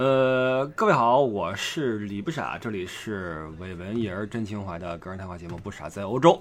[0.00, 6.32] 呃，各位好，我是李不傻，这里是伪文艺儿真情怀的个人谈话节目《不傻在欧洲》。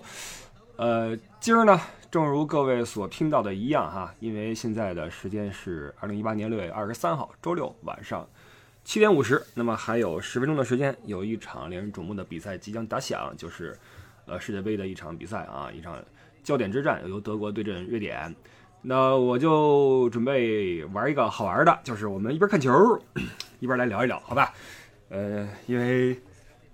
[0.77, 1.77] 呃，今儿呢，
[2.09, 8.25] 正如各位所听到的一样哈，因为现在的时间是二零一八年六月二十三号周六晚上
[8.85, 13.77] 七点五十，那么还有十分钟的时间，有一场令人瞩目的比赛即将打响，就是
[14.25, 16.01] 呃世界杯的一场比赛啊，一场
[16.45, 18.33] 焦点之战，由德国对阵瑞典。
[18.81, 22.71] 那我就准备玩一个好玩的，就是我们一边看球，
[23.59, 24.53] 一边来聊一聊，好吧？
[25.09, 26.19] 呃，因为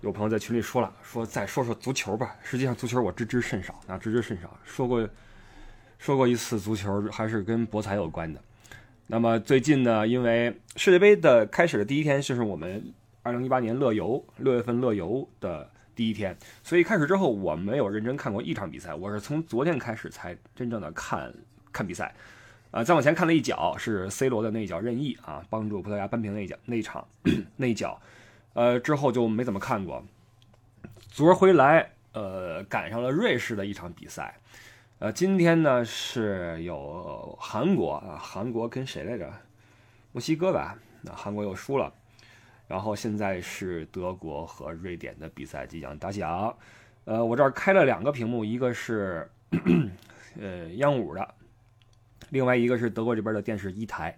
[0.00, 2.36] 有朋友在群里说了，说再说说足球吧。
[2.42, 4.58] 实际上足球我知之甚少啊，知之甚少。
[4.64, 5.08] 说过
[5.98, 8.40] 说过一次足球，还是跟博彩有关的。
[9.06, 12.92] 那么最近呢，因为世界杯的开始的第一天，就是我们
[13.22, 21.32] 二零一八年乐游六月份乐游的第一天，所以开始之后我没有认真看过一场比赛，我是从昨天开始才真正的看。
[21.72, 22.14] 看比赛，
[22.72, 27.06] 啊，再往前看了一脚是 C 罗的那一脚任意啊，帮助葡萄牙扳平那一脚那一场
[27.56, 28.00] 那一脚，
[28.52, 30.04] 呃，之后就没怎么看过。
[31.08, 34.38] 昨儿回来，呃，赶上了瑞士的一场比赛，
[34.98, 39.32] 呃，今天呢是有韩国啊，韩国跟谁来着？
[40.12, 40.76] 墨西哥吧？
[41.02, 41.90] 那韩国又输了，
[42.66, 46.54] 然后现在是德国和瑞典的比赛即将打响。
[47.04, 49.30] 呃，我这儿开了两个屏幕，一个是
[50.38, 51.34] 呃央五的。
[52.30, 54.16] 另外一个是德国这边的电视一台，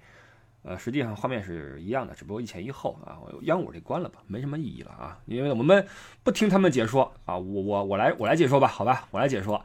[0.62, 3.18] 呃，实际上画面是一样的，只不过一前一后啊。
[3.20, 5.86] 我央五这关了吧，没什么意义了啊，因为我们
[6.22, 9.62] 不听他们解说啊，我我我来我来解说吧，好吧，我来解说。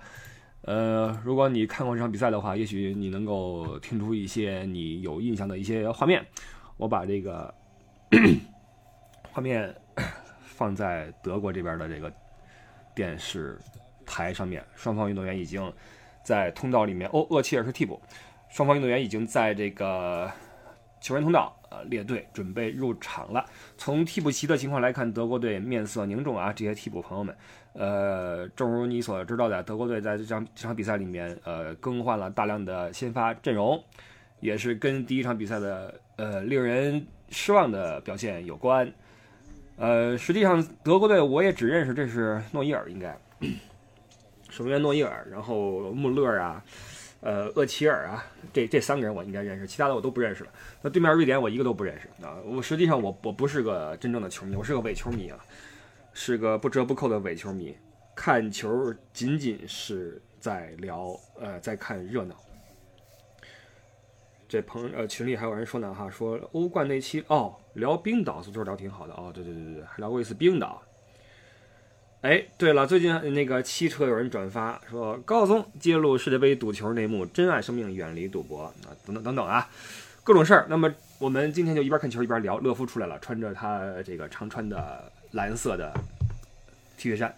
[0.62, 6.26] 呃，如果你看过这场比赛的话，也许你能够听出一些你有印象的一些画面。
[6.78, 7.54] 我把这个
[9.30, 9.76] 画面
[10.46, 12.12] 放在德国这边的这个
[12.96, 13.60] 电视
[14.06, 15.72] 台上面，双方运动员已经
[16.24, 17.10] 在通道里面。
[17.12, 18.02] 哦，厄齐尔是替补。
[18.54, 20.32] 双方运动员已经在这个
[21.02, 23.44] 球员通道呃列队准备入场了。
[23.80, 27.36] 从替补席的情况来看，德国队面色凝重啊，这些替补朋友们。
[27.74, 33.84] 呃，正如你所知道的，德国队在这场这场比赛里面呃更换了大量的先发阵容，
[34.40, 38.88] 也是跟第一场比赛的呃令人失望的表现有关。
[39.78, 43.18] 呃，实际上德国队我也只认识这是诺伊尔，应该
[44.52, 46.64] 守门员诺伊尔，然后穆勒啊。
[47.26, 50.52] 呃，厄齐尔啊，这这三个人我应该认识，其他的我都不认识了。
[50.82, 52.38] 那对面瑞典我一个都不认识啊。
[52.46, 55.40] 我实际上我我不是个真正的球迷，我是个伪球迷啊，
[56.14, 57.74] 是个不折不扣的伪球迷。
[58.14, 62.36] 看球仅仅是在聊，呃，在看热闹。
[64.46, 70.84] 这朋呃群里还有人说呢哈，说欧冠那期哦聊冰岛足球聊挺好的哦，对对对对，还聊过一次冰岛。
[72.24, 78.72] 哎，对了，最近那个汽车有人转发说高晓松揭露世界杯赌球内幕，珍爱生命，远离赌博啊，
[79.06, 79.70] 等等等等啊，
[80.24, 80.66] 各种事儿。
[80.70, 80.90] 那么
[81.20, 82.58] 我们今天就一边看球一边聊。
[82.60, 85.94] 乐夫出来了，穿着他这个常穿的蓝色的
[86.98, 87.36] T 恤衫。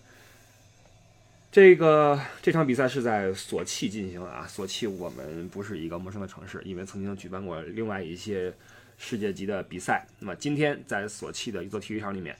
[1.51, 8.53] 这个这场比赛是在索契进行啊，索契我们不是一个陌生的城市，因为曾经举办过另外一些
[8.99, 10.05] 世界级的比赛。
[10.19, 12.37] 那么今天在索契的一座体育场里面。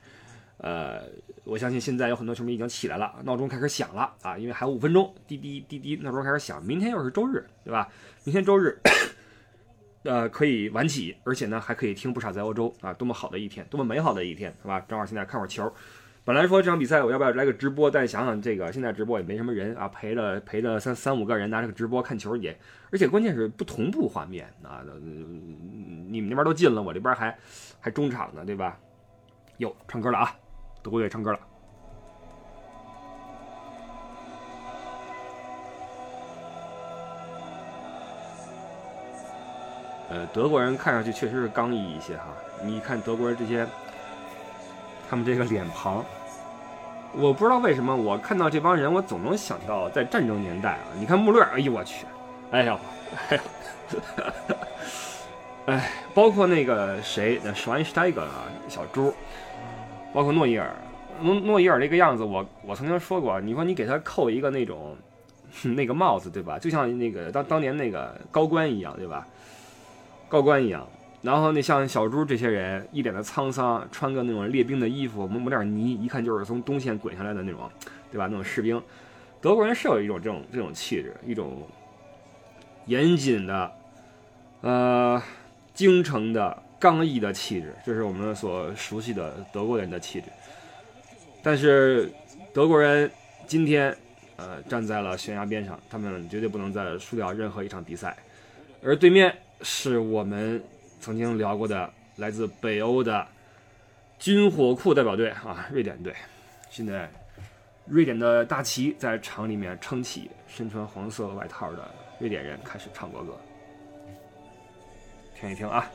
[0.58, 1.02] 呃，
[1.44, 6.64] 我相信现在有很多球迷已经起来了，闹钟开始响了啊，因为还有五分钟，滴滴滴滴，闹钟开始响。
[6.64, 7.90] 明天又是周日，对吧？
[8.24, 8.80] 明天周日，
[10.04, 14.80] 呃，可以晚起，而且呢，还可以听不傻在欧洲啊，多么好的一天，多么美好的一天，是吧？
[14.88, 15.72] 正好现在看会儿球。
[16.24, 22.58] 本来说这场比赛我要不要来个直播，但想想这个现在直播也没什么人啊，陪着陪着三三五个人拿这个直播看球也，
[22.92, 24.82] 而且关键是不同步画面啊，
[26.10, 27.38] 你们那边都进了，我这边还
[27.80, 28.80] 还中场呢，对吧？
[29.58, 30.36] 哟，唱歌了啊！
[30.86, 31.40] 德国队唱歌了。
[40.12, 42.26] 呃，德国人看上去确实是刚毅一些哈。
[42.62, 43.66] 你看德国人这些，
[45.10, 46.06] 他们这个脸庞，
[47.14, 50.86] 我不知道为什么，我看到这帮人，我总能想到在战争年代啊。
[51.00, 52.06] 你看穆勒，哎呦我去，
[52.52, 52.78] 哎呀，
[53.30, 53.42] 哎呦，
[55.74, 59.12] 哎，包括那个谁，那 Schweinsteiger 啊，小猪。
[60.16, 60.74] 包括诺伊尔，
[61.22, 64.96] 诺诺伊尔那个样子，我我曾经说过，你说你给他扣一个那种
[65.76, 66.58] 那个帽子，对吧？
[66.58, 69.28] 就像那个当当年那个高官一样，对吧？
[70.30, 70.88] 高官一样。
[71.22, 77.70] 然后那像小猪这些人，一脸的沧桑，穿个那种列兵的衣服，抹抹点泥，一看就是从东线滚下来的那种，
[78.10, 78.28] 对吧？
[78.28, 78.82] 那种士兵，
[79.42, 81.58] 德国人是有一种这种这种气质，一种
[82.86, 83.72] 严谨的，
[84.62, 85.22] 呃，
[85.74, 86.64] 精诚的。
[86.86, 90.28] 刚毅的气质，这是我们所熟悉的德国人的气质。
[91.42, 92.14] 但是
[92.54, 93.10] 德国人
[93.48, 93.98] 今天，
[94.36, 98.16] 呃，站在了悬崖边上，他们绝对不能再输掉任何一场比赛。
[98.84, 100.64] 而对面是我们
[101.02, 103.28] 曾经聊过的来自北欧的
[104.20, 106.14] 军火库代表队啊，瑞典队。
[106.70, 107.10] 现在，
[107.88, 111.90] 瑞典的大旗在场里面撑起，身穿黄色外套的
[112.20, 113.36] 瑞典人开始唱国歌，
[115.42, 115.90] 听一听啊。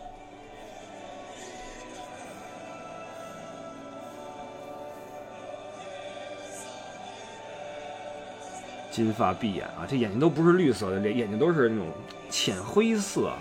[8.90, 11.86] 金发碧眼啊，这眼睛都不是绿色的，这眼睛都是那种
[12.28, 13.38] 浅灰色啊。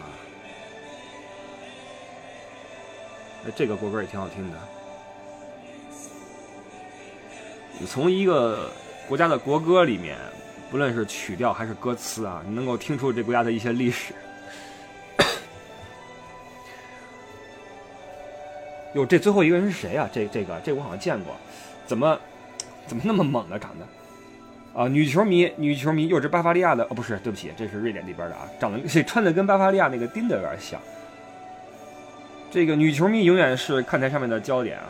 [3.56, 4.58] 这个国歌也挺好听的。
[7.80, 8.70] 你从一个
[9.08, 10.18] 国家的国歌里面，
[10.70, 14.14] 不论是曲调还是歌词啊，你能够听出这国家的一些历史。
[18.94, 20.10] 哟，这最后一个人是谁啊？
[20.12, 21.36] 这这个这我好像见过，
[21.88, 22.20] 怎么
[22.88, 23.58] 怎么那么猛啊？
[23.58, 23.88] 长得？
[24.74, 30.80] 啊，女球迷，女球迷，又是巴伐利亚的哦，不是，对不起，这是瑞典那边的啊，长得穿的跟巴伐利亚那个丁的有点像。
[32.52, 34.86] 这个女球迷永远是看台上面的焦点啊。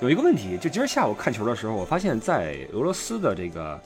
[0.00, 3.80] 有一个问题，就今儿下午看球的时候，我发现，在俄罗斯的这个，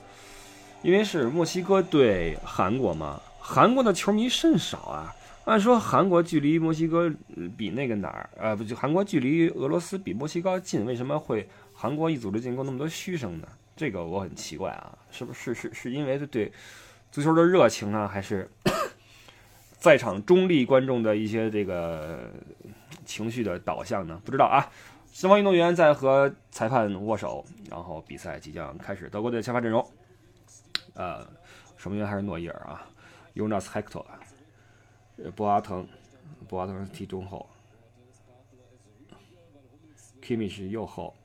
[0.81, 5.15] 因为是墨西哥对韩国嘛，韩国的球迷甚少啊。
[5.45, 7.13] 按说韩国距离墨西哥
[7.57, 8.29] 比那个哪儿？
[8.37, 13.47] 呃，不就韩国距离俄罗斯比墨西哥近，为什么会韩国一组织进攻那么多嘘声呢？
[13.75, 16.51] 这个我很奇怪啊，是不是是是因为对
[17.11, 18.49] 足球的热情呢，还是
[19.77, 22.31] 在场中立观众的一些这个
[23.03, 24.21] 情绪的导向呢？
[24.23, 24.71] 不知道啊。
[25.11, 29.07] 双方运动员在和裁判握手，然后比赛即将开始。
[29.09, 29.85] 德国队先发阵容，
[30.95, 31.23] 呃，
[31.77, 32.87] 守门员还是诺伊尔啊
[33.35, 34.03] ，Jonas Hector。
[35.35, 35.85] 博阿滕，
[36.47, 37.47] 博阿滕是踢中后
[40.21, 41.15] ，Kimi 是右后，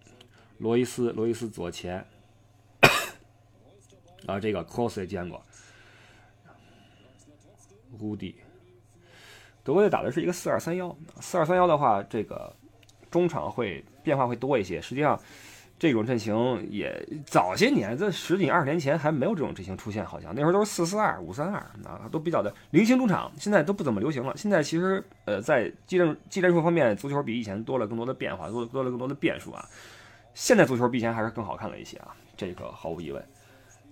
[0.59, 2.07] 罗伊斯，罗伊斯左前，
[4.27, 5.43] 啊，这个 Cross 也见过，
[7.99, 8.37] 乌迪，
[9.65, 12.55] 德国队打的是一个四二三幺，四二三幺的话，这个
[13.11, 15.21] 中场会变化会多一些，实际上。
[15.79, 24.37] 这种阵型也早些年，在十几二十年前还没有这种阵型出现，好像那时候都是四四二、五三二啊，都比较的菱形中场，现在都不怎么流行了。
[24.37, 29.65] 现在其实呃，在技战技战术方面，足球比以前多了更多的变化，多多了更多的变数啊。
[30.35, 33.25] 现在足球比以前还是更好看了一些啊，这个毫无疑问。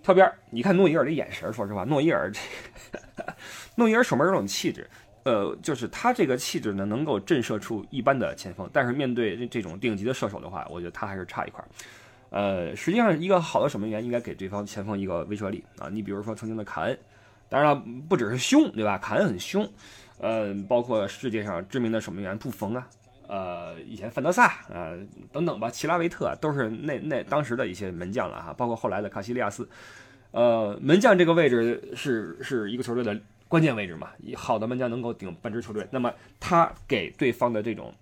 [0.03, 2.41] 特别你看诺伊尔的眼神，说实话，诺伊尔这
[3.77, 4.89] 诺伊尔守门这种气质。
[5.27, 11.67] 呃，就是他这个气质呢，能够震慑出一般的前锋，但是面对这种顶级的射手的话，我觉得他还是差一块儿。
[12.31, 15.89] 呃，实际上一个好的守门员应该给对方前锋一个威慑力啊。
[15.91, 16.97] 你比如说曾经的卡恩，
[17.49, 18.97] 当然了，不只是凶，对吧？
[18.99, 19.69] 卡恩很凶，
[20.21, 22.87] 呃，包括世界上知名的守门员布冯啊，
[23.27, 24.95] 呃，以前范德萨啊
[25.33, 29.69] 等等吧，齐拉维特都是那那当时的一些门将了哈，包括后来的卡西利亚斯，
[30.31, 33.21] 呃，门将这个位置是是一个球队的。
[33.49, 37.95] 关键位置嘛，以好的门将能够顶半支球队，那么他给对方的这种，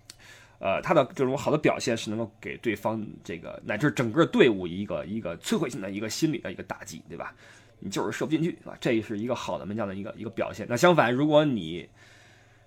[0.59, 7.33] 呃，他的这种好的表现是能够给对方这个乃至整个队伍一个一个摧毁性的一个心理的一个打击，对吧？
[7.79, 8.73] 你就是射不进去，啊？
[8.79, 10.65] 这是一个好的门将的一个一个表现。
[10.67, 11.87] 那相反，如果你，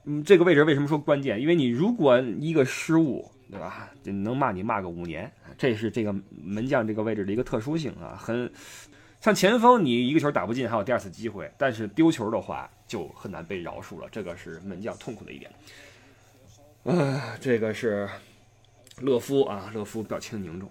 [0.05, 1.41] 嗯，这个位置为什么说关键？
[1.41, 3.91] 因为你如果一个失误，对吧？
[4.05, 8.49] 能骂你骂个五年，这是这个门将这个位置的一个特殊性啊，很。
[9.21, 15.51] 像前锋，你一个球打不进，还有第二次机会，但是丢球的话就很难被饶恕了，这个是门将痛苦的一点。
[16.85, 18.09] 啊，这个是
[19.01, 20.71] 勒夫啊，勒夫表情凝重。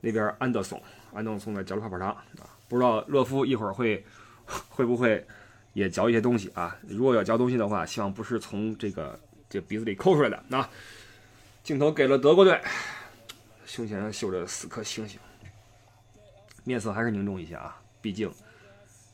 [0.00, 2.24] 那边安德松，安德松在嚼泡泡糖啊，
[2.68, 4.04] 不知道勒夫一会儿会
[4.68, 5.24] 会不会
[5.72, 6.76] 也嚼一些东西啊？
[6.88, 10.68] 如果要嚼东西的话，希望不是从这个这鼻子里抠出来的啊。
[11.62, 12.60] 镜头给了德国队，
[13.64, 15.20] 胸前绣着四颗星星。
[16.68, 18.30] 面色还是凝重一些啊，毕竟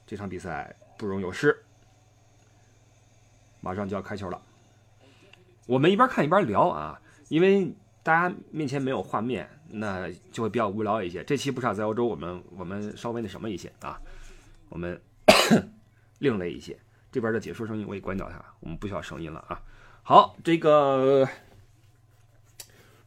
[0.05, 1.57] 这场比赛不容有失。
[3.61, 4.43] 马上就要开球了，
[5.67, 11.23] 我们一边看一边聊啊，因为大家面前没有画面，那就会比较无聊一些。
[11.23, 14.01] 这期不傻在欧洲，我们我们稍微那什么一些啊，
[14.69, 15.01] 我们
[16.19, 16.77] 另类一些。
[17.13, 19.63] 这边的解说声音我也关掉它，我们不需要声音了啊。
[20.03, 21.29] 好，这个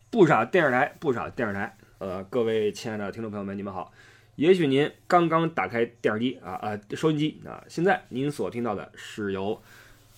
[0.09, 3.91] 不傻电视台，不傻电视台，呃，各位亲爱的听众朋友们，你们好。
[4.37, 9.59] 也许您刚刚打开电视机啊啊收音机啊，现在您所听到的是由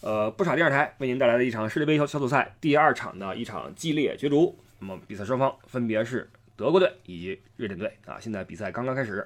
[0.01, 4.53] 呃不傻电视台为您带来的一场世界杯小小组赛第二场的一场激烈角逐。
[4.79, 8.19] 那么比赛双方分别是德国队以及瑞典队啊。
[8.19, 9.25] 现在比赛刚刚开始，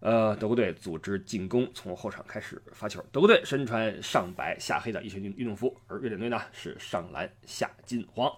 [0.00, 3.00] 呃，德国队组织进攻，从后场开始发球。
[3.12, 8.28] 德国队身穿上白下黑的一身运运动服，而瑞典队呢是上蓝下金黄。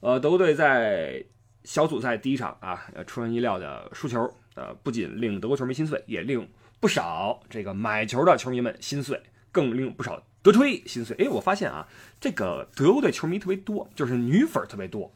[0.00, 1.22] 呃，德国队在
[1.64, 6.48] 小组赛第一场啊，出人意料的输球呃，不仅令德国球迷心碎，也令
[6.80, 11.16] 不少这个买球的球迷们心碎，更令不少德吹心碎。
[11.16, 11.88] 哎，我发现啊，
[12.20, 15.12] 这个德国队球迷特别多，就是女粉特别多。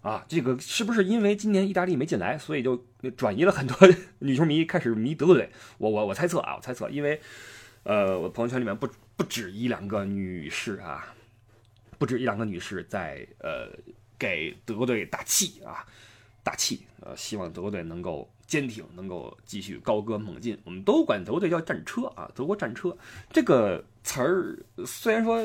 [0.00, 2.76] 啊，这个是不是因为今年意大利没进来，所以就
[3.16, 3.76] 转移了很多
[4.20, 5.50] 女球迷开始迷德国队？
[5.78, 7.20] 我我我猜测啊，我猜测，因为，
[7.82, 11.12] 呃，我朋友圈里面不不止一两个女士啊，
[11.98, 13.68] 不止一两个女士在呃
[14.16, 15.84] 给德国队打气啊，
[16.44, 20.58] 打气，呃，希望德国队能够坚挺，能够继续高歌猛进。
[20.64, 22.96] 我们都管德国队叫战车啊，德国战车
[23.30, 25.40] 这个词儿虽然说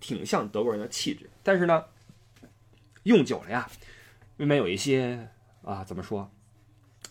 [0.00, 1.84] 挺像德国人的气质，但是呢。
[3.04, 3.70] 用久了呀，
[4.36, 5.30] 未免有一些
[5.62, 6.30] 啊，怎么说，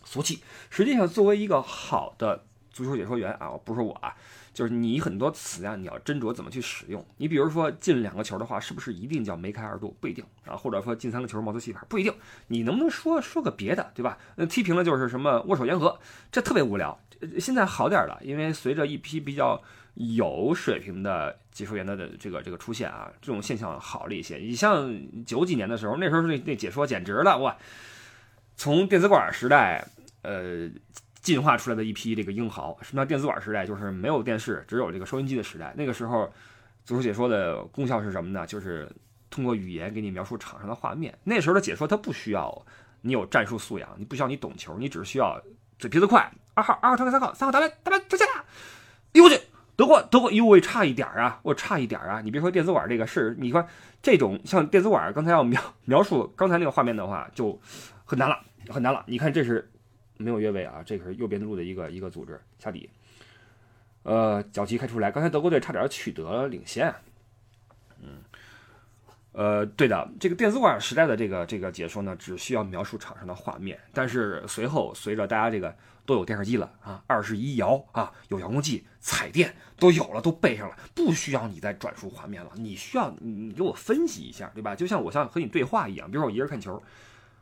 [0.04, 0.44] 俗气。
[0.70, 4.16] 实际上，作为一个好的足球解说员啊，不是我啊，
[4.58, 7.06] 就是你很多词啊，你要斟酌怎么去使用。
[7.18, 9.96] 你比如说进两个球的话，是不是一定叫梅开二度？
[10.02, 10.56] 不一定啊。
[10.56, 12.12] 或者说进三个球，貌似戏法，不一定。
[12.48, 14.18] 你能不能说说个别的，对吧？
[14.36, 16.00] 那踢平了就是什么握手言和，
[16.32, 17.00] 这特别无聊。
[17.40, 19.62] 现在好点了，因为随着一批比较。
[20.00, 24.36] 有水平的解说员的这个这个出现啊，这种现象好了一些。
[24.38, 24.96] 你像
[25.26, 27.58] 九几年的时候，那时候那那解说简直了哇！
[28.56, 29.88] 从电子管时代，
[30.22, 30.70] 呃，
[31.28, 32.78] 进化出来的一批这个英豪。
[32.82, 33.66] 什么叫电子管时代？
[33.66, 35.74] 就是没有电视，只有这个收音机的时代。
[35.76, 36.32] 那个时候，
[36.86, 38.48] 足球解说的功效是什么呢？
[38.48, 38.90] 就是
[39.30, 41.14] 通过语言给你描述场上的画面。
[41.26, 42.66] 那时候的解说他不需要
[43.02, 45.38] 你有战术素养，你不需要你懂球，你只需要
[45.78, 46.32] 嘴皮子快。
[46.54, 48.46] 二号，二号传给三号，三号打来，打来出线了，
[49.12, 49.38] 丢过去。
[49.76, 51.40] 德国，德国，呦喂，差一点啊！
[51.44, 52.20] 我差一点啊！
[52.20, 53.64] 你别说电子管这个是，你说
[54.02, 57.60] 这种像电子管，刚才要描描述刚才那个画面的话，就
[58.04, 59.04] 很难了，很难了。
[59.06, 59.70] 你看，这是
[60.18, 62.90] 没有越位啊，这个是右边路的一个一个组织下底，
[64.04, 66.94] 呃，脚旗开出来，刚才德国队差点取得领先，
[68.02, 68.24] 嗯，
[69.32, 75.76] 呃，对的，这个电子管时代的这个这个解说呢，只需要描述场上的画面，但是随后随着大家这个。
[76.08, 82.50] 都有电视机了啊，二十一摇啊，有遥控器、彩电都有了，都备上了，不需要你再转述画面了。
[82.56, 84.74] 你需要你给我分析一下，对吧？
[84.74, 86.82] 就像我像和你对话一样，比如说我一个人看球，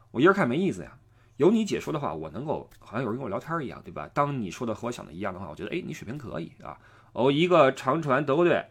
[0.10, 0.98] 我一人看没意思呀。
[1.38, 4.10] 有你解说的话，我能够好像有人跟我聊天一样，对吧？
[4.14, 6.78] 当你说的和我想的一样的话，我觉得哎，你水平可以啊。
[7.14, 8.66] 哦，一个长传德国队，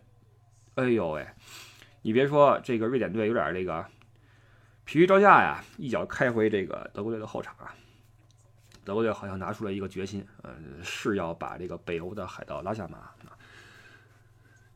[0.75, 1.26] 哎呦喂，
[2.02, 3.85] 你别说这个瑞典队有点这个
[4.85, 7.75] 疲于招架呀，一脚开回这个德国队的后场啊。
[8.85, 13.11] 德国队好像拿出了一个决心，呃，是要把这个北欧的海盗拉下马。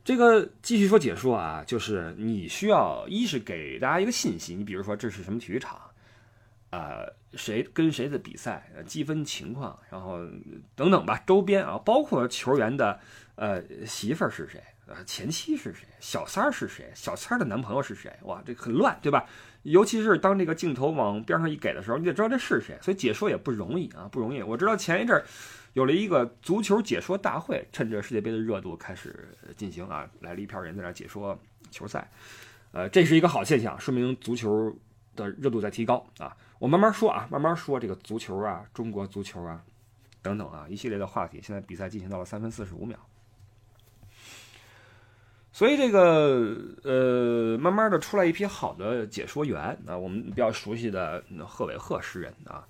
[0.03, 5.79] 这个继续说解说啊，就是你需要一是给大家一个信息，你比如说这是什么体育场，
[6.71, 7.03] 啊，
[7.39, 10.19] 谁跟谁的比赛，积分情况，然后
[10.75, 13.01] 等等吧，周边啊，包括球员的
[13.37, 19.25] 呃媳妇儿是谁，呃前妻是谁，小三儿是谁，小三儿的男朋友是谁，哇，这很乱，对吧？
[19.63, 24.43] 尤其是当这个镜头往边上一给的时候，你得知道这是谁，所以解说也不容易啊，不容易。
[24.43, 25.25] 我知道前一阵儿
[25.75, 31.39] 有了一个足球解说大会，趁着世界杯的热度开始进行啊，来了一票人在那解说
[31.71, 32.11] 球赛，
[32.73, 34.75] 呃，这是一个好现象，说明足球
[35.19, 36.35] 的热度在提高啊。
[36.59, 39.63] 我慢慢说啊，慢慢说这个足球啊，中国足球啊，
[40.23, 41.41] 等等啊，一系列的话题。
[41.43, 42.99] 现在比赛进行到了三分四十五秒。
[45.51, 52.65] 所以这个呃，慢慢的出来一批好的解说员啊，我们比较熟悉的贺伟贺诗人啊，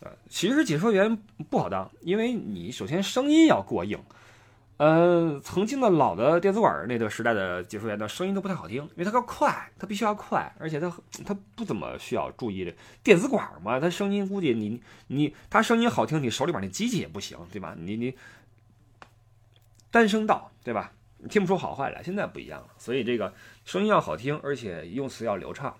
[0.00, 1.16] 呃，其实解说员
[1.48, 3.98] 不好当，因为你首先声音要过硬，
[4.82, 10.92] 呃，曾经的老的电子管那个时代的解说员的声音都不太好听，因为他要快，他必须要快，而且他
[11.24, 17.76] 他不怎么需要注意这电子管嘛，他声音估计你你他声音好听，你手里边那机器也不行，对吧？
[17.78, 18.16] 你你
[19.92, 20.92] 单声道，对吧？
[21.30, 23.32] 听不出好坏来，现在不一样了，所以这个
[23.64, 25.76] 声音要好听，而且用词要流畅，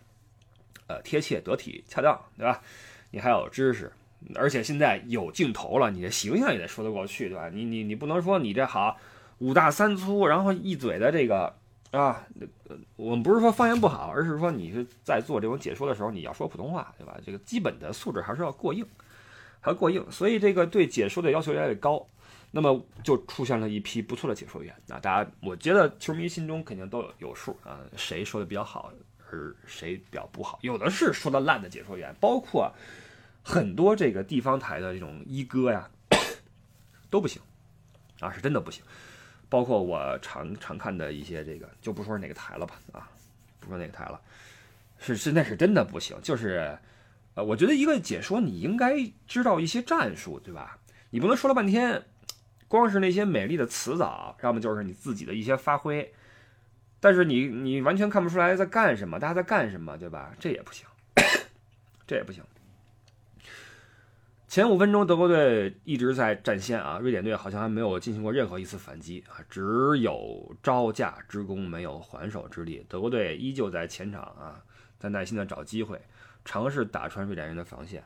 [0.87, 2.63] 呃，贴切、得体、恰当，对吧？
[3.11, 3.93] 你还有知识，
[4.35, 7.49] 而且现在有镜头了，你的形象也得说得过去，对吧？
[7.53, 8.97] 你你你不能说你这好
[9.39, 11.55] 五大三粗，然后一嘴的这个
[11.91, 12.27] 啊，
[12.97, 17.19] 我们不是说方言不好，而是说你是在做这种解说的时候，你要说普通话，对吧？
[17.25, 18.87] 这个基本的素质还是要过硬，
[19.61, 22.07] 还要过硬，所以这个对解说的要求越来越高。
[22.55, 28.93] 那么就出现了一批不错的解说员，那大家我觉得球迷心中肯定都有有数啊，谁说的比较好，
[29.31, 32.71] 而谁比较不好，有的是说的烂的解说员，包括
[33.43, 35.89] 很多这个地方台的这种一哥呀，
[37.11, 37.41] 都不行
[38.21, 38.83] 啊，是真的不行。
[39.49, 43.09] 包括我常常看的一些这个，就不说是哪个台了吧啊，
[43.61, 44.21] 不说哪个台了，
[44.99, 46.79] 是是那是真的不行，就是
[47.35, 48.95] 呃，我觉得一个解说你应该
[49.27, 50.79] 知道一些战术，对吧？
[51.11, 52.03] 你不能说了半天。
[52.69, 56.11] 光是那些美丽的词藻，要么就是你自己的一些发挥，
[57.01, 60.35] 但是你你完全看不出来在干什么，大家在干什么，对吧？
[60.41, 60.87] 这也不行，
[62.09, 62.43] 这也不行。
[64.53, 72.85] 前五分钟，德国队一直在占先啊，瑞典队好像还没有进行过任何一次反击啊，只有招架之功，没有还手之力。
[72.87, 74.63] 德国队依旧在前场啊，
[74.99, 75.99] 在耐心的找机会，
[76.45, 78.05] 尝试打穿瑞典人的防线。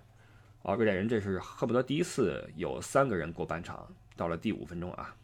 [0.62, 3.84] 啊，瑞典人这是恨不得第一次有三个人过半场，
[4.14, 5.16] 到了第五分钟啊。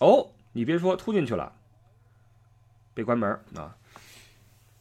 [0.00, 1.50] 哦，你别说，突进去了，
[2.92, 3.74] 被关门啊。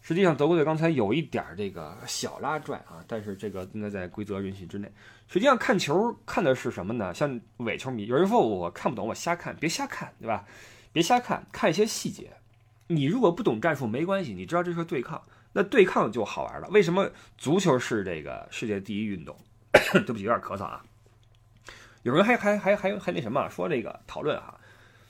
[0.10, 4.92] 实际上，德国队刚才有一点这个小拉拽啊，但是这个应该在规则允许之内。
[5.28, 7.14] 实际上看球看的是什么呢？
[7.14, 10.44] 像伪球迷，有人说我看不懂，我瞎看，别瞎看，对吧？
[10.92, 12.34] 别瞎看，看一些细节。
[12.88, 15.22] 你如果不懂战术没关系，你知道这是对抗，
[15.54, 16.68] 那对抗就好玩了。
[16.70, 19.38] 为什么足球是这个世界第一运动？
[19.94, 20.84] 对不起，有点咳嗽啊。
[22.02, 24.59] 有人还还还还还那什么说这个讨论哈。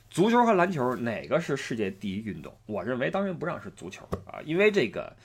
[0.09, 2.55] 足球和篮球哪个是世界第一运动？
[2.65, 5.15] 我认为当仁不让是足球啊，因为这个，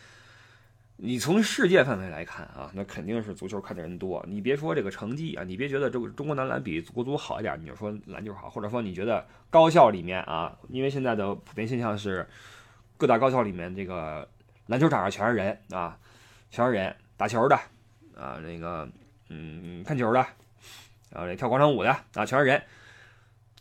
[0.97, 4.23] 你从世界范围来看啊，那肯定是足球看的人多。
[4.29, 12.27] 你别说这个成绩啊，你别觉得这个中国男篮比国足好一点，你就说篮球好，或者说你觉得高校里面啊，因为现在的普遍现象是，
[12.99, 14.29] 各大高校里面这个
[14.67, 15.99] 篮球场上全是人啊，
[16.51, 17.57] 全是人打球的
[18.15, 18.87] 啊，那个
[19.31, 22.63] 嗯看球的，啊这跳广场舞的啊全是人。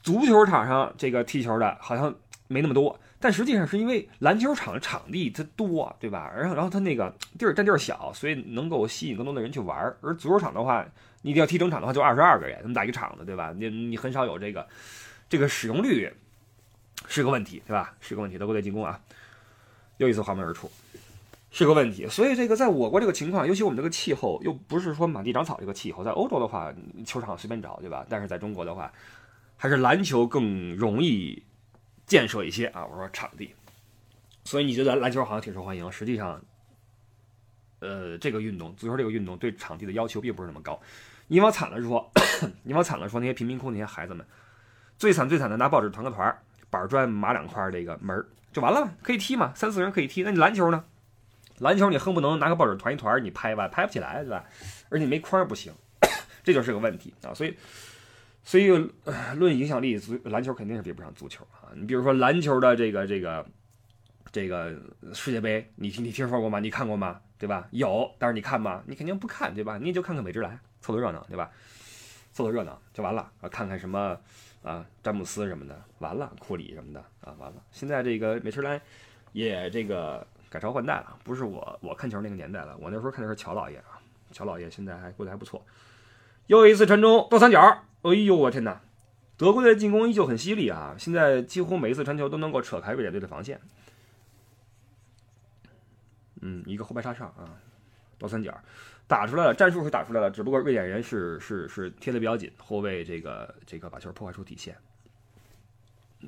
[0.04, 2.14] 足球场上这个踢球的好像
[2.50, 6.30] 没那么多，但实际上是因为篮球场场地它多，对吧？
[6.36, 9.98] 然后然后它那个地儿占地儿小，所以能够吸引更多的人去玩儿。
[10.02, 10.86] 而足球场的话，
[11.22, 13.54] 你要踢整场的话，就二十二个人，那么打一个场子，对吧？
[13.58, 14.68] 你你很少有这个
[15.30, 16.12] 这个使用率
[17.08, 17.96] 是个问题，对吧？
[18.02, 18.38] 是个问题。
[18.38, 19.00] 德国队进攻啊，
[19.98, 20.70] 又一次滑门而出，
[21.50, 22.06] 是个问题。
[22.10, 26.74] 所以这个在我国这个情况，尤其我们这个气候又不是说满地长草这个气候，在欧洲的话，
[27.06, 28.06] 球场随便找，对吧？
[28.10, 28.92] 但是在中国的话。
[29.64, 31.42] 还是篮球更容易
[32.06, 32.86] 建设一些啊！
[32.86, 33.56] 我说场地，
[34.44, 36.44] 所以你觉得篮球好像挺受欢迎，实际上，
[37.80, 40.78] 呃，这个运动，足球这个运动对场地的要求并不是那么高。
[41.28, 42.12] 你往惨了说，
[42.64, 44.28] 你往惨了说，那些贫民窟那些孩子们，
[44.98, 46.38] 最惨最惨的拿报纸团个团，
[46.70, 48.22] 板砖码两块这个门
[48.52, 50.24] 就完了，可以踢嘛，三四人可以踢。
[50.24, 50.84] 那你篮球呢？
[51.60, 54.44] 篮球你恨不能拿个报纸团一团，你拍吧，拍不起来，对吧？
[54.90, 55.74] 而且没框不行，
[56.44, 57.34] 这就是个问题啊！
[57.34, 57.56] 所以。
[58.44, 58.68] 所以，
[59.36, 61.72] 论影响力，足篮球肯定是比不上足球啊！
[61.76, 63.46] 你比如说篮球的这个这个
[64.32, 64.76] 这个
[65.14, 66.60] 世界杯，你听你听说过吗？
[66.60, 67.22] 你看过吗？
[67.40, 67.68] 对吧？
[67.72, 68.84] 有，但是你看吗？
[68.86, 69.78] 你肯定不看，对吧？
[69.78, 71.50] 你也就看看美职篮，凑凑热闹，对吧？
[72.34, 73.48] 凑凑热闹就完了啊！
[73.48, 74.18] 看看什么
[74.62, 77.64] 啊，詹姆斯什么的，完了，库里什么的啊，完了。
[77.72, 78.80] 现在这个美职篮
[79.32, 84.00] 也这个改朝换代了，不是我我看球那个年代了，我那时候看的是乔老爷啊，
[84.32, 85.66] 乔老爷现在还过得还不错。
[86.48, 87.86] 又一次传中，倒三角。
[88.04, 88.82] 哎呦我天哪！
[89.36, 90.96] 德国队的进攻依旧很犀利啊！
[90.98, 93.60] 现在几乎每一次传球都能够扯开瑞典队的防线。
[96.42, 97.58] 嗯，一个后排插上啊，
[98.20, 98.56] 倒三角
[99.08, 104.78] 打出来了，战术是打出来了，只不过瑞典人是是是贴的比较紧，后卫这个这个把球破坏出底线。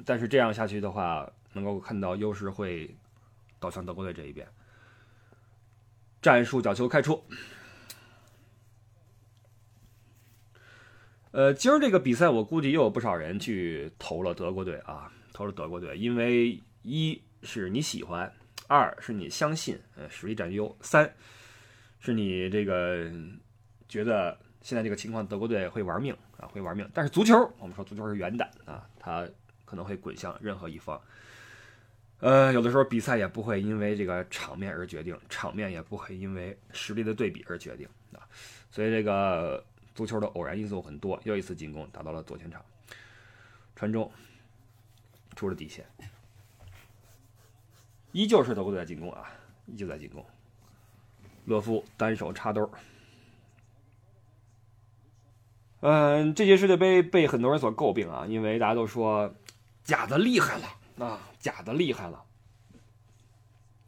[0.06, 2.96] 但是这样下去的话，能够看到优势会
[3.60, 4.48] 倒向德国队这一边。
[6.22, 7.24] 战术角球开出。
[11.36, 18.32] 呃，今儿这个比赛，我估计又有不少人去投了德国队啊，投了德国队，因为一是你喜欢，
[18.70, 21.14] 二是你相信，呃，实力占优，三
[22.00, 23.12] 是你这个
[23.90, 26.90] 觉得现在这个情况，德国队会玩命啊，会玩命。
[26.94, 29.28] 但是足球，我们说足球是圆的啊，它
[29.66, 30.98] 可能会滚向任何一方。
[32.22, 38.24] 呃，有的时候比赛也不会因为这个场面而决定，场面也不会因为实力的对比而决定啊，
[38.72, 39.62] 所以这个。
[39.96, 42.64] 足球的偶然因素很多，又一次进攻打到了左前场，
[43.76, 44.12] 传中
[45.36, 45.86] 出了底线，
[48.12, 49.32] 依旧是德国队在进攻啊，
[49.66, 50.24] 依旧在进攻。
[51.46, 52.70] 勒夫单手插兜。
[55.82, 59.34] 嗯，这届世界杯被很多人所诟病啊，因为大家都说
[59.84, 62.24] 假的厉害了啊，假的厉害了。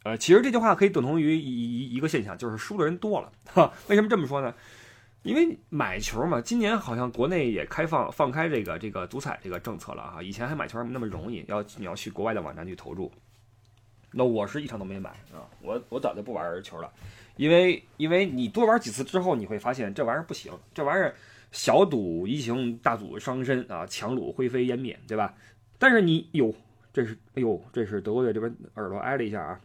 [0.03, 3.31] 呃，其实这句话可以等同于一一一个现象，就是输的人多了。
[3.47, 4.53] 哈， 为什么这么说呢？
[5.27, 10.23] 因为买球嘛，今年好像国内也开放放开这个这个足彩这个政策了哈。
[10.23, 13.11] 以前还买球那么容易，要你要去国外的网站去投注。
[14.13, 16.89] 那我是一场都没买啊，我我早就不玩球了，
[17.35, 21.13] 因为因为你多玩几次之后，你会发现这玩意儿不行，这玩意儿
[21.51, 25.35] 小赌怡情，大赌伤身啊，强弩灰飞烟灭，对吧？
[25.77, 26.53] 但是你哟，
[26.93, 29.59] 这是哎呦，这是德国队这边耳朵挨了一下啊。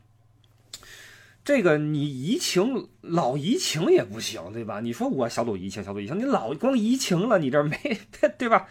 [1.44, 4.80] 这个你移情老移情也不行，对吧？
[4.80, 7.76] 你说我小赌怡情，小赌怡情，你老光移情了，你这没
[8.38, 8.68] 对吧？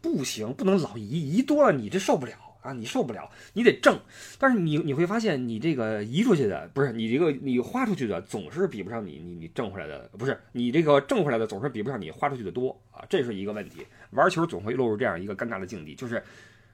[0.00, 3.98] 不行，不能老移，移多了你这受不了，啊，你受不了，你得挣。
[4.38, 13.86] 但是你你会发现，你这个移出去的不是你这个你花出去的，总是比不上你你你挣回来的，不是你这个挣回来的总是比不上你花出去的多啊，这是一个问题。
[14.10, 16.22] 玩球总会落入这样一个尴尬的境地，就是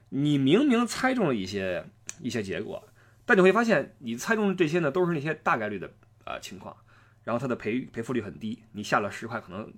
[0.09, 1.83] 你明明猜中了一些
[2.21, 2.83] 一些结果，
[3.25, 5.89] 但你会发现你猜中的这些呢都是那些大概率的
[6.25, 6.75] 呃情况，
[7.23, 9.71] 然后它的赔赔付率很低，你下了十块可能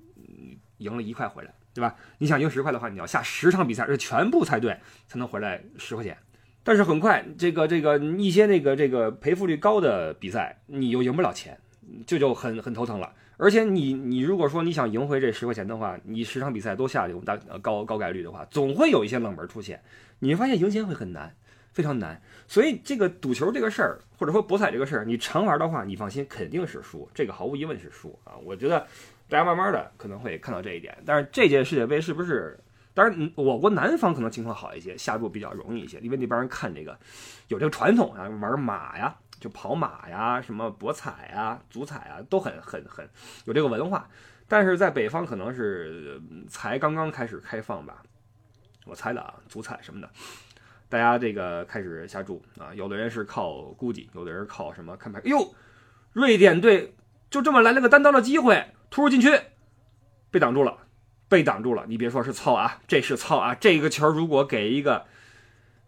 [0.77, 1.53] 赢了一块回来。
[1.77, 1.95] 对吧？
[2.17, 4.75] 你想赢十块的话，你要下十场比赛，而且全部猜对
[5.07, 6.17] 才能回来十块钱。
[6.63, 11.55] 但是很快，这个这个一些那个这个赔付率高的比赛，你又赢不了钱，
[12.07, 13.13] 这就很很头疼了。
[13.38, 19.79] 而且你你如果说你想赢回这十块钱的话，你十场比赛都下这种大高高概率的话，总会有一些冷门出现，
[20.17, 21.36] 你会发现赢钱会很难，
[21.78, 22.20] 非常难。
[22.48, 28.34] 所以这个赌球这个事儿，或者说博彩这个事儿，你常玩的话，你放心，肯定是输，这个毫无疑问是输啊。
[28.44, 28.88] 我觉得。
[29.30, 32.58] 大家慢慢的可能会看到这一点，但是这届世界杯是不是？
[32.94, 36.98] 当然，我国南方可能情况好一些，下注比较容易一些，因为那帮人看这个
[37.50, 43.06] 有这个传统啊，玩马呀，就跑马呀，什么博彩呀、足彩啊，都很很很
[43.44, 44.10] 有这个文化。
[44.48, 48.02] 但是在北方可能是才刚刚开始开放吧，
[48.86, 50.10] 我猜的啊，足彩什么的，
[50.89, 55.19] 大家这个开始下注啊，有的人是靠估计，有的人靠什么看牌。
[55.26, 55.54] 哟，
[56.13, 56.95] 瑞典队
[57.30, 58.67] 就这么来了个单刀的机会。
[58.89, 59.30] 突入禁区，
[60.32, 60.78] 被挡住了，
[61.28, 61.84] 被挡住了。
[61.89, 63.54] 你别说是操啊，这是操啊！
[63.54, 65.06] 这个球如果给一个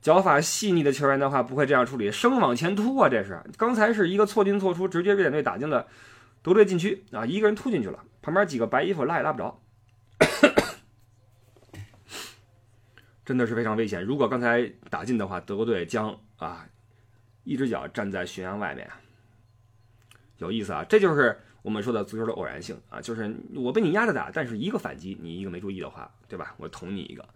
[0.01, 3.07] 脚法细腻的球员的话，不会这样处理，生往前突啊！
[3.07, 5.87] 这是刚才是一个错进错出，直接瑞典队打进了
[6.43, 7.25] 德队禁区啊！
[7.25, 9.61] 一个人突进去了，旁边几个白衣服拉也拉不着，
[13.29, 14.03] 真的是非常危险。
[14.03, 16.67] 如果刚才打进的话，德国队将啊
[17.43, 18.89] 一只脚站在悬崖外面，
[20.39, 20.83] 有意思啊！
[20.89, 21.37] 这就是。
[21.61, 26.55] 我们说的足球的偶然性啊，就是我被你压着打，但是一个反击，你一个没注意的话，对吧？
[26.57, 27.27] 我捅你一个，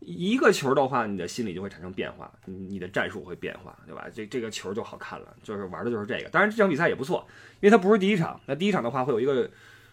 [0.00, 4.08] 一个球的话，你的心理就会产生变化，你的战术会变化，对吧？
[4.12, 6.28] 这这个球就好看了，就是玩的就是这个。
[6.28, 7.24] 当然这场比赛也不错，
[7.60, 9.48] 因为它不是第一场，那第一场的话会有一个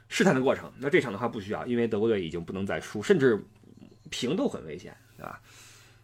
[0.08, 3.40] 试探的过程，那这场的话不需要，因为德国队已经不能再输，甚至
[4.10, 5.42] 平都很危险，对吧？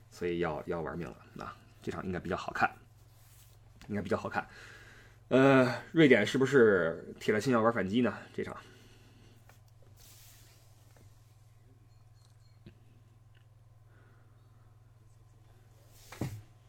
[0.10, 2.70] 所以要要玩命了，啊这场应该比较好看，
[3.88, 4.48] 应该比较好看。
[5.28, 8.18] 呃，瑞典是不是铁了心要玩反击呢？
[8.34, 8.58] 这场，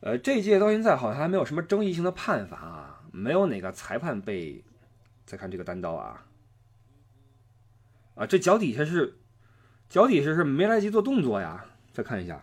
[0.01, 4.63] 呃，这届到现在好像还没有什么争议性的判罚啊，没有哪个裁判被。
[5.27, 6.25] 再看这个单刀啊，
[8.15, 9.19] 啊，这脚底下是
[9.89, 11.65] 脚底下是没来及做动作呀。
[11.93, 12.43] 再看一下，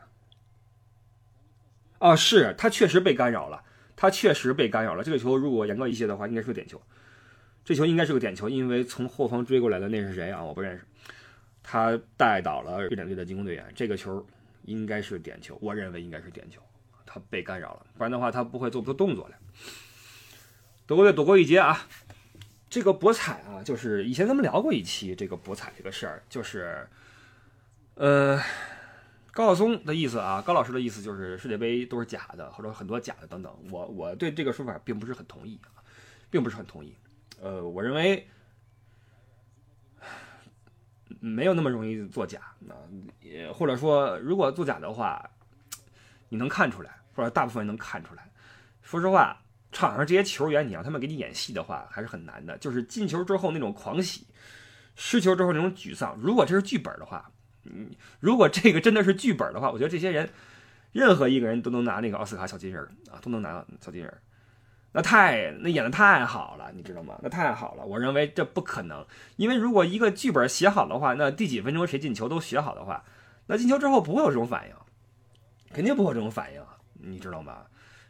[2.00, 3.64] 啊，是他确实被干扰了。
[3.96, 5.04] 他确实被干扰了。
[5.04, 6.82] 这个球如果严格一些的话，应该是个点球。
[7.64, 10.44] 这球应该是个点球，因为从后方追过来的那是谁啊？
[10.44, 10.84] 我不认识。
[11.62, 13.66] 他带倒了瑞典队的进攻队员。
[13.76, 14.26] 这个球
[14.64, 16.60] 应该是点球，我认为应该是点球。
[17.06, 19.38] 他被干扰了，不然的话他不会做不出动作来。
[20.88, 21.88] 德国队躲过一劫啊！
[22.70, 26.86] 这个博彩啊，就是以前咱们聊过一期这个博彩这个事儿，就是，
[27.96, 28.40] 呃。
[29.36, 33.52] 高晓松的意思啊，高老师的意思就是世界杯都是假的，或者很多假的等等。
[33.72, 35.82] 我我对这个说法并不是很同意啊，
[36.30, 36.96] 并不是很同意。
[37.42, 38.28] 呃，我认为
[41.20, 42.42] 没有那么容易作假。
[42.60, 42.76] 那
[43.22, 45.28] 也或者说，如果作假的话，
[46.30, 48.32] 你能看出来，或者大部分人能看出来。
[48.84, 52.56] 说实话，场上这些球员，你让他们给你演戏的话，还是很难的。
[52.60, 54.28] 就是进球之后那种狂喜，
[54.96, 56.16] 失球之后那种沮丧。
[56.22, 57.32] 如果这是剧本的话。
[57.66, 60.30] 嗯，如果这个真的是剧本的话，我觉得这些人，
[60.92, 64.14] 任何一个人都能拿那个奥斯卡小金人啊，都能拿小金人，
[64.92, 67.18] 那太那演的太好了，你知道吗？
[67.24, 69.06] 那太好了，我认为这不可能，
[69.38, 73.06] 因为如果一个剧本写好的话，那第几分钟谁进球都写好的话，
[73.48, 74.76] 那进球之后不会有这种反应，
[75.74, 76.62] 肯定不会有这种反应，
[76.94, 77.64] 你知道吗？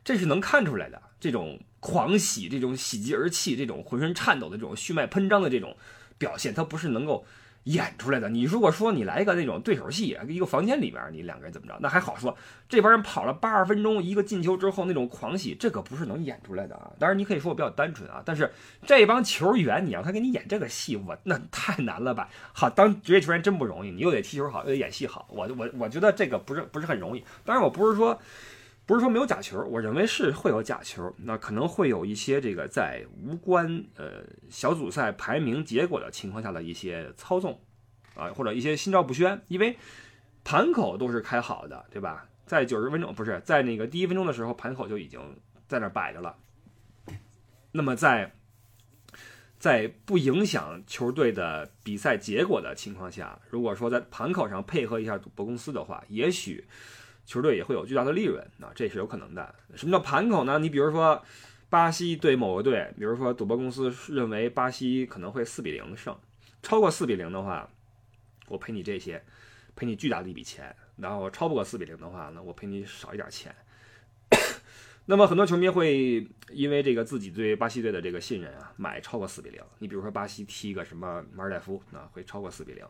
[0.03, 5.77] 这是能看出来的，这种狂喜，这种喜极而泣，这种浑身颤抖的这种血脉喷张的这种
[6.17, 7.23] 表现，它不是能够。
[7.65, 8.29] 演出来的。
[8.29, 12.35] 你如果说你来一个那种对手戏，一个房间里边你两个人怎么着，那还好说。
[12.67, 16.91] 这帮人跑了八十分钟，一个进球之后那种狂喜，这可不是能演出来的啊。
[16.97, 18.51] 当然你可以说我比较单纯啊，但是
[18.85, 22.29] 这帮球员你让他给你演这个戏，我那太难了吧？
[22.53, 27.23] 好，当职业球员真不容易，你又得踢球好，又得演戏好，我我我觉得这个不是不是很容易。
[27.45, 28.19] 当然我不是说。
[28.85, 37.57] 不是说没有假球，我认为是会有假球，那可能会有一些这个在无关呃小组赛排名结果的情况下的一些操纵，
[38.13, 39.77] 啊或者一些心照不宣，因为
[40.43, 42.27] 盘口都是开好的，对吧？
[42.45, 45.21] 在九十分钟不是在那个第一分钟的时候，盘口就已经
[45.65, 46.35] 在那摆着了。
[47.71, 48.33] 那么在
[49.57, 56.67] 在不影响球队的比赛结果的情况下，如果说在盘口上配合一下赌博公司的话，也许。
[57.25, 59.55] 球队也会有巨大的利润啊，这是有可能的。
[59.75, 60.59] 什么叫盘口呢？
[60.59, 61.23] 你比如说
[61.69, 66.15] 巴西对某个队，比如说赌博公司认为巴西可能会四比零胜，
[66.61, 67.69] 超过四比零的话，
[68.47, 69.23] 我赔你这些，
[69.75, 70.75] 赔你巨大的一笔钱。
[70.97, 73.55] 然后超不过四比零的话呢，我赔你少一点钱。
[75.05, 79.59] 那么很多球迷会因为这个自己对巴西队的这个信任啊，买超过四比零。
[79.79, 82.85] 你比如说巴西踢个什么马尔代夫，那会超过四比零。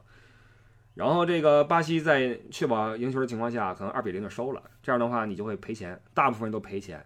[0.93, 4.62] 然后这个巴西在确保赢球的情况下，可能二比零就收了。
[4.82, 7.06] 这样的话，你就会赔钱，大部分人都赔钱。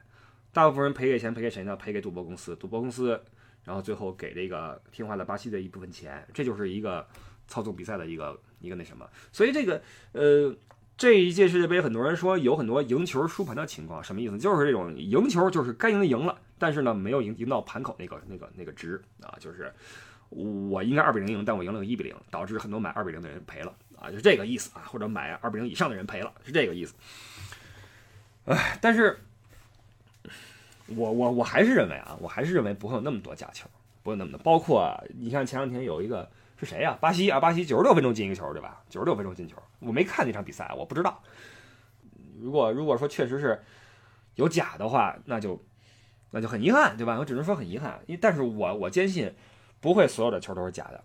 [0.52, 1.76] 大部分人赔给钱赔给谁呢？
[1.76, 2.56] 赔给赌博公司。
[2.56, 3.22] 赌博公司，
[3.64, 6.28] 然后最后给这个听话的巴西的一部分钱。
[6.34, 7.08] 这就是一个
[7.48, 9.08] 操纵比赛的一个一个那什么。
[9.32, 9.82] 所以这个
[10.14, 10.56] 呃。
[11.00, 14.36] 这一届世界杯，很多人说有很多赢球输盘的情况，什么意思？
[14.36, 19.72] 就是这种赢球就是该赢的赢了，但是呢没有赢赢到盘口那个那个那个值啊，就是
[20.30, 26.94] 我应该二比零赢，但我赢了个一比零，导致很多买二比零的人赔了啊，就这个意思啊，或者买二比零以上的人赔了，是这个意思。
[28.46, 29.20] 哎，但是
[30.88, 33.70] 我我我还是认为啊，我还是认为不会有那么多假球，
[34.04, 36.30] 不会那么多，包括你看前两天有一个。
[36.60, 36.98] 是谁呀？
[37.00, 38.82] 巴西啊，巴西九十六分钟进一个球，对吧？
[38.90, 41.22] 九十六分钟进球，我没看那场比赛，我不知道。
[42.42, 43.62] 如果如果说确实是
[44.34, 45.64] 有假的话，那就
[46.32, 47.16] 那就很遗憾，对吧？
[47.20, 49.32] 我只能说很遗憾，因为但是我我坚信
[49.80, 51.04] 不会所有的球都是假的。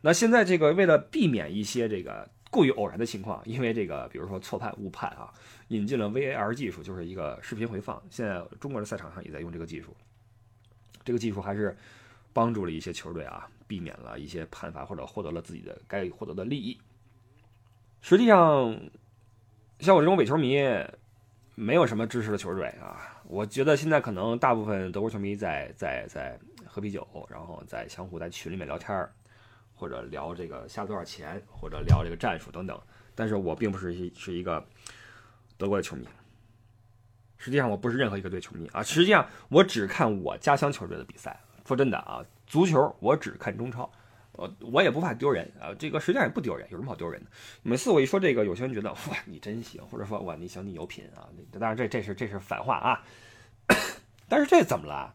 [0.00, 5.32] 那现在这个为了避免一些这个过于偶然的情况，因为这个比如说错判误判啊，
[5.68, 8.02] 引进了 VAR 技术，就是一个视频回放。
[8.10, 9.96] 现在中国的赛场上也在用这个技术，
[11.04, 11.76] 这个技术还是
[12.32, 13.48] 帮助了一些球队啊。
[13.66, 16.78] 避免了一些判罚，或者获得了自己的该获得的利益。
[18.02, 18.78] 实际上，
[19.78, 20.58] 像我这种伪球迷，
[21.54, 23.22] 没有什么支持的球队啊。
[23.24, 26.38] 我觉得现在可能大部分德国球迷在在在
[26.74, 29.14] 喝啤酒，然后再相互在群里面聊天儿
[29.76, 32.76] 或者聊这个下多少钱，或者聊这个战术等等。
[33.14, 34.66] 但是我并不是一是一个
[35.56, 36.04] 德国的球迷。
[37.36, 38.82] 实际上，我不是任何一个队球迷啊。
[38.82, 41.38] 实际上，我只看我家乡球队的比赛。
[41.64, 42.24] 说真的啊。
[42.44, 43.88] 足球我只看中超，
[44.32, 47.30] 我我也不怕丢人啊，这个实际上也不丢人，有什么好丢人的？
[47.62, 53.04] 每次我一说这个，有些人觉得哇你真行，或者说哇你行你有品啊，当然这这是这是反话啊，
[54.28, 55.14] 但是这怎么了？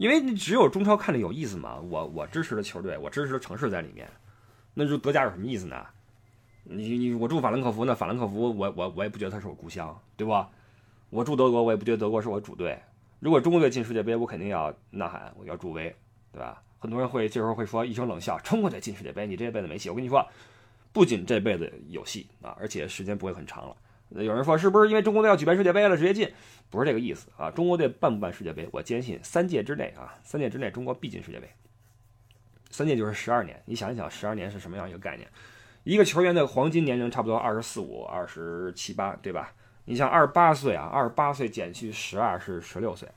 [0.00, 4.08] 因为你只有中超看着有意思嘛，我我支持的球队，我支持的城市在里面，
[4.72, 5.76] 那就德甲有什么意思呢？
[6.64, 10.48] 你你我住法兰克福，那法兰克福我我我也不觉得它是我故乡，对吧？
[11.10, 12.78] 我住德国，我也不觉得德国是我主队。
[13.18, 15.94] 如果中国队进世界杯，我肯定要呐喊，我要助威。
[16.32, 16.62] 对吧？
[16.78, 19.90] 很多人会这时候会说一声冷笑，中国队进世界杯，你这辈子没戏。
[19.90, 20.26] 我跟你说，
[20.94, 23.76] 不仅这辈子有戏啊，而且时间不会很长了。
[24.10, 26.30] 有人说是不是因为中国队要举办世界杯了，直接进？
[26.68, 27.50] 不是这个意思啊。
[27.50, 31.48] 中国队办不办世界杯，我坚信三届之内啊，三届之内中国必进世界杯。
[32.70, 35.28] 三届就是十二年，你想一想，十二年是什么样一个概念？
[35.84, 39.52] 一个球员的黄金年龄差不多二十四五、二十七八，对吧？
[39.86, 43.08] 你像二十八岁啊，二十八岁减去十二是十六岁。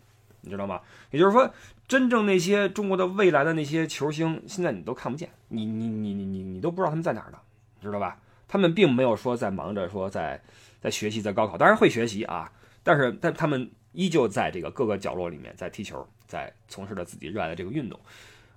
[0.46, 0.82] 你知道吗？
[1.12, 1.50] 也就是说，
[1.88, 7.38] 真正那些中国的未来的那些球星，现在你都看不见，你你你你你你都不知道他们在哪儿呢，
[7.82, 8.18] 知道吧？
[8.54, 10.40] 他们并没有说在忙着说在
[10.80, 12.52] 在学习，在高考，当然会学习啊，
[12.84, 18.00] 但是但他们依旧在这个各个角落里面在踢球，在从事着自己热爱的这个运动，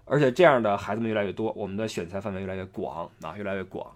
[0.04, 3.90] 而且这样的孩子们越来越多，我们的选材范围越来越广啊，越来越广，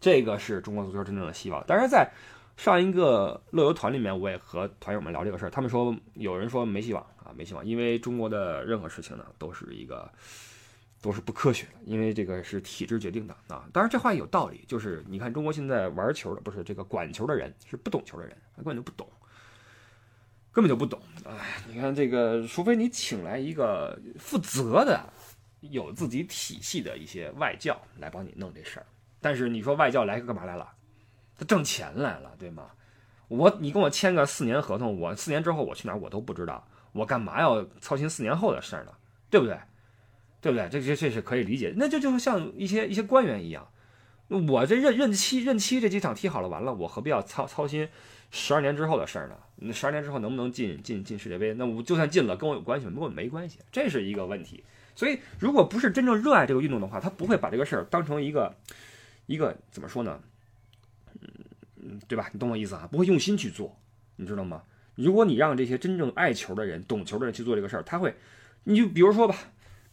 [0.00, 1.62] 这个是中国足球真正的希望。
[1.68, 2.10] 但是在
[2.56, 10.10] 上一个乐游团里面，我也和团友们聊这个事儿，他们说有人说没希望啊，没希望，因为中国的任何事情呢都是一个
[11.06, 13.64] 都是不科学的，因为这个是体制决定的啊。
[13.72, 19.08] 当然这话有道理，就是你看中国现在玩球的不是这个管球的人是不懂球的人，他根本就不懂，
[20.50, 21.00] 根本就不懂。
[21.24, 25.00] 哎，你看这个，除非你请来一个负责的、
[25.60, 28.86] 有自己体系的一些外教来帮你弄这事儿，
[29.20, 30.68] 但是你说外教来干嘛来了？
[31.38, 32.70] 他挣钱来了，对吗？
[33.28, 38.92] 我你跟我签个四年合同，我四年之后我去哪儿我都不知道，我干嘛要操心四年后的事呢？
[39.30, 39.56] 对不对？
[40.46, 40.68] 对不对？
[40.70, 41.74] 这这这是可以理解。
[41.76, 43.66] 那就就像一些一些官员一样，
[44.28, 47.88] 我这任任期任期这几场踢好了完了，我何必要操操心
[48.30, 49.34] 十二年之后的事儿呢？
[49.56, 51.52] 那十二年之后能不能进进进世界杯？
[51.54, 52.92] 那我就算进了，跟我有关系吗？
[52.94, 54.62] 跟我没关系，这是一个问题。
[54.94, 58.54] 所以，如果不是真正热爱这个运动的话，他不会把这个事儿当成一个
[59.26, 60.20] 一个怎么说呢？
[61.82, 62.30] 嗯，对吧？
[62.32, 62.88] 你懂我意思啊？
[62.88, 63.76] 不会用心去做，
[64.14, 64.62] 你知道吗？
[64.94, 68.14] 如果你让这些真正爱球的人、懂球的人去做这个事儿，他会，
[68.64, 69.36] 你就比如说吧，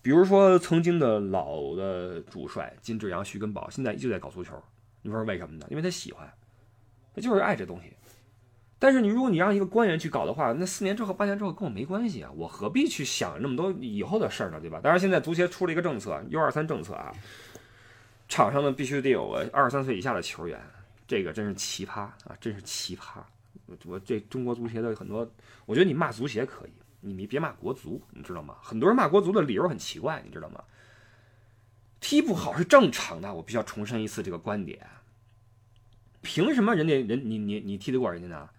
[0.04, 4.54] 比如说曾经的老的主帅金志扬、徐根宝，现在依旧在搞足球。
[5.02, 5.66] 你说为什么呢？
[5.70, 6.32] 因为他喜欢，
[7.16, 7.94] 他就是爱这东西。
[8.78, 14.60] 但是你如果你让一个官员去搞的话，那四年之后、八年之后跟我没关系啊，我何必去想那么多以后的事儿呢？
[14.60, 14.82] 对吧？
[14.84, 17.14] 当然，现在足协出了一个政策，U 二三政策啊，
[18.28, 20.60] 场上呢必须得有个二十三岁以下的球员。
[21.08, 23.22] 这个真是奇葩啊，真是奇葩！
[23.86, 25.30] 我这中国足协的很多，
[25.66, 26.72] 我觉得你骂足协可以，
[27.04, 28.56] 你别骂国足，你知道吗？
[28.62, 30.64] 很多人骂国足的理由很奇怪，你知道吗？
[32.00, 34.88] 踢不好是正常的，我必须要重申一次这个观点。
[36.22, 38.50] 凭什么人家人你你你踢得过人家呢？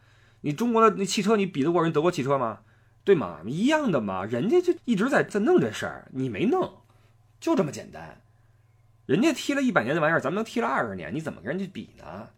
[0.43, 2.61] 你中国的那汽车你比得过人德国汽车吗？
[3.05, 3.41] 对吗？
[3.47, 6.83] 一样的嘛，人家就一直在在弄这事儿，你没弄，
[7.41, 8.21] 就这么简单。
[9.07, 12.31] 人家踢了一百年的玩意儿，咱们能踢了二十年，你怎么跟人家比呢？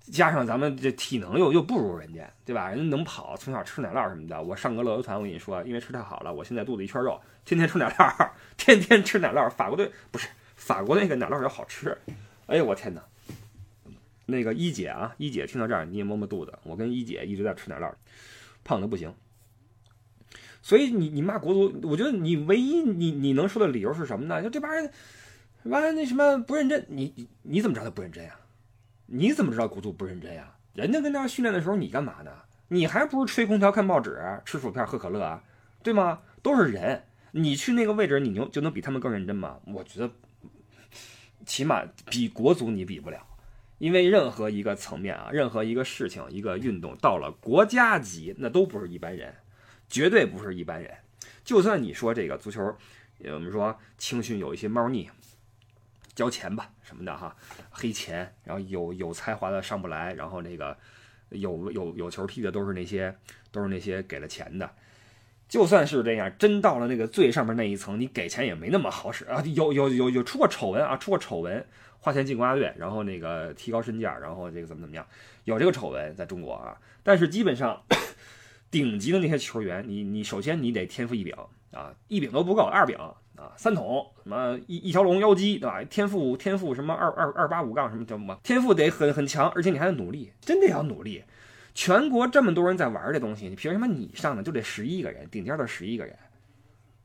[0.00, 2.68] 加上咱们这体能又又不如人家，对吧？
[2.68, 4.42] 人家能跑，从小吃奶酪什么的。
[4.42, 9.48] 我上个乐游团，我跟你说，因为吃太好了，我现在肚子一圈肉，天天吃奶酪， 天天吃奶酪。
[9.50, 11.96] 法国队不是法国那个奶酪要好吃。
[12.46, 13.02] 哎呦我天哪！
[14.26, 16.58] 那个一姐啊，一姐听到这儿你也摸摸肚子。
[16.64, 17.92] 我跟一姐一直在吃奶酪，
[18.64, 19.14] 胖的不行。
[20.62, 24.42] 所以你你骂国足，我觉得你唯一你你能说的理由是什么呢？
[24.42, 24.90] 就这帮人
[25.64, 28.36] 完了那什么不认真，你你你怎么知道他不认真呀？
[29.12, 30.54] 你怎么知道国足不认真呀？
[30.72, 32.30] 人家跟那训练的时候你干嘛呢？
[32.68, 35.42] 你还不是吹空调、看报纸、吃薯片、喝可乐啊？
[35.82, 36.20] 对吗？
[36.42, 39.58] 都是人，你去那个位置，你就就能比他们更认真吗？
[39.66, 40.08] 我觉得
[41.44, 43.26] 起码比国足你比不了。
[43.78, 49.34] 因为任何一个层面啊，任何一个事情、一个运动到了国家级，那都不是一般人，
[49.88, 50.94] 绝对不是一般人。
[51.42, 52.76] 就算你说这个足球，
[53.24, 55.10] 我们说青训有一些猫腻，
[56.20, 57.34] 交钱吧什么的哈，
[57.70, 60.76] 黑钱，然后有有才华的上不来，然后那个
[61.30, 63.16] 有有有球踢的都是那些
[63.50, 64.70] 都是那些给了钱的。
[65.48, 69.42] 就算是这样，真到了那个最上面那一层，你给钱也没那么好使啊！
[69.46, 71.66] 有有有有出过丑闻啊，出过丑闻。
[72.02, 75.06] 花钱进国家队，然后那个提高身价，然后这个怎么怎么样，
[75.44, 76.76] 有这个丑闻在中国啊。
[77.02, 77.82] 但是基本上
[78.70, 81.34] 顶级的那些球员，你你首先你得天赋异禀
[81.72, 82.96] 啊，一禀都不够，二禀
[83.40, 85.82] 啊，三桶什么一一条龙妖姬对吧？
[85.84, 88.38] 天赋天赋什么二二二八五杠什么叫什么？
[88.42, 91.24] 天赋得很很强，而且你还得努力，真的要努力。
[91.72, 96.14] 全国这么多人在玩这东西，你凭什么你上呢就得十一个人，顶尖的十一个人，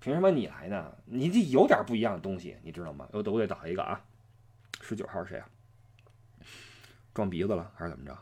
[0.01, 0.91] 凭什么你来呢？
[1.05, 3.07] 你得有点不一样的东西，你知道吗？
[3.13, 4.01] 我我得找一个啊。
[4.81, 5.47] 十九号是谁啊？
[7.13, 8.17] 撞鼻子了还是怎么着？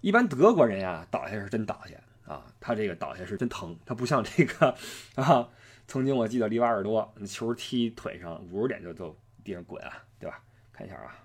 [0.00, 4.76] 一般德国人呀，倒下是真倒下啊，他这个倒下是真疼，他不像这个
[5.16, 5.48] 啊。
[5.92, 10.42] 曾经我记得里瓦尔多那球踢腿上，五十点就就地上滚啊，对吧？
[10.72, 11.22] 看一下啊，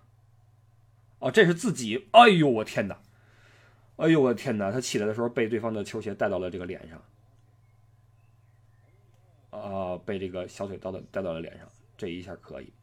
[1.19, 2.99] 哦，这是自己，哎呦我天哪，
[3.95, 7.01] 哎呦我天哪，他起来的时候被对方的球鞋带到了这个脸上，
[9.51, 12.73] 啊，被这个小腿带到带到了脸上，这一下可以。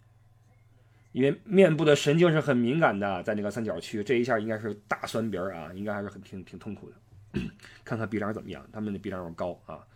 [1.13, 6.97] 因为面部的神经是很敏感的，在那个三角区，这一下应该是大酸鼻儿啊，应该还是很挺挺痛苦的。
[7.85, 8.67] 看看鼻梁怎么样？
[8.73, 9.87] 他们的鼻梁有高啊，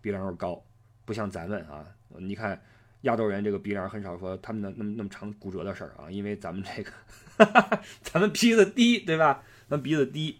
[0.00, 0.64] 鼻梁有高，
[1.06, 1.86] 不像咱们啊。
[2.18, 2.60] 你看
[3.02, 6.92] 亚洲人这个鼻梁很少说他们的那么那么长骨折的事儿啊，因为咱们这个
[8.02, 9.42] 咱们鼻子低，对吧？
[9.70, 10.38] 咱鼻子低，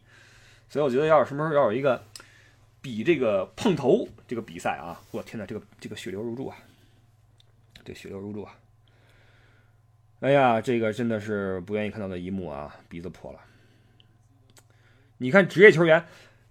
[0.68, 2.05] 所以我觉得要是什么时候要有一个
[2.83, 6.57] 比这个碰头这个比赛啊，我天哪，这个这个血流如注啊，
[7.85, 8.59] 这血流如注啊。
[10.20, 12.74] 哎呀，这个真的是不愿意看到的一幕啊！
[12.88, 13.40] 鼻子破了。
[15.18, 16.07] 你看职业球员，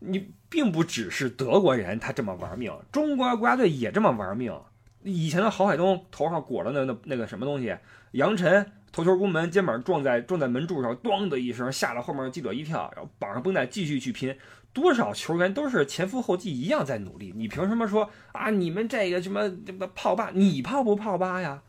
[0.05, 4.57] 你并不只是德国人，他这么玩命，中国国家队也这么玩命。
[5.03, 7.77] 以前的郝海东头上裹着那那那个什么东西，
[8.11, 14.35] 杨晨头球攻门，肩膀撞在撞在门柱上，咣的一声，吓了后面记者一跳，然后绑上绷带继续去拼。
[14.73, 18.49] 多少球员都是前赴后继一样在努力，你凭什么说啊？
[18.49, 21.61] 你们这个什么什么泡吧，你泡不泡吧呀？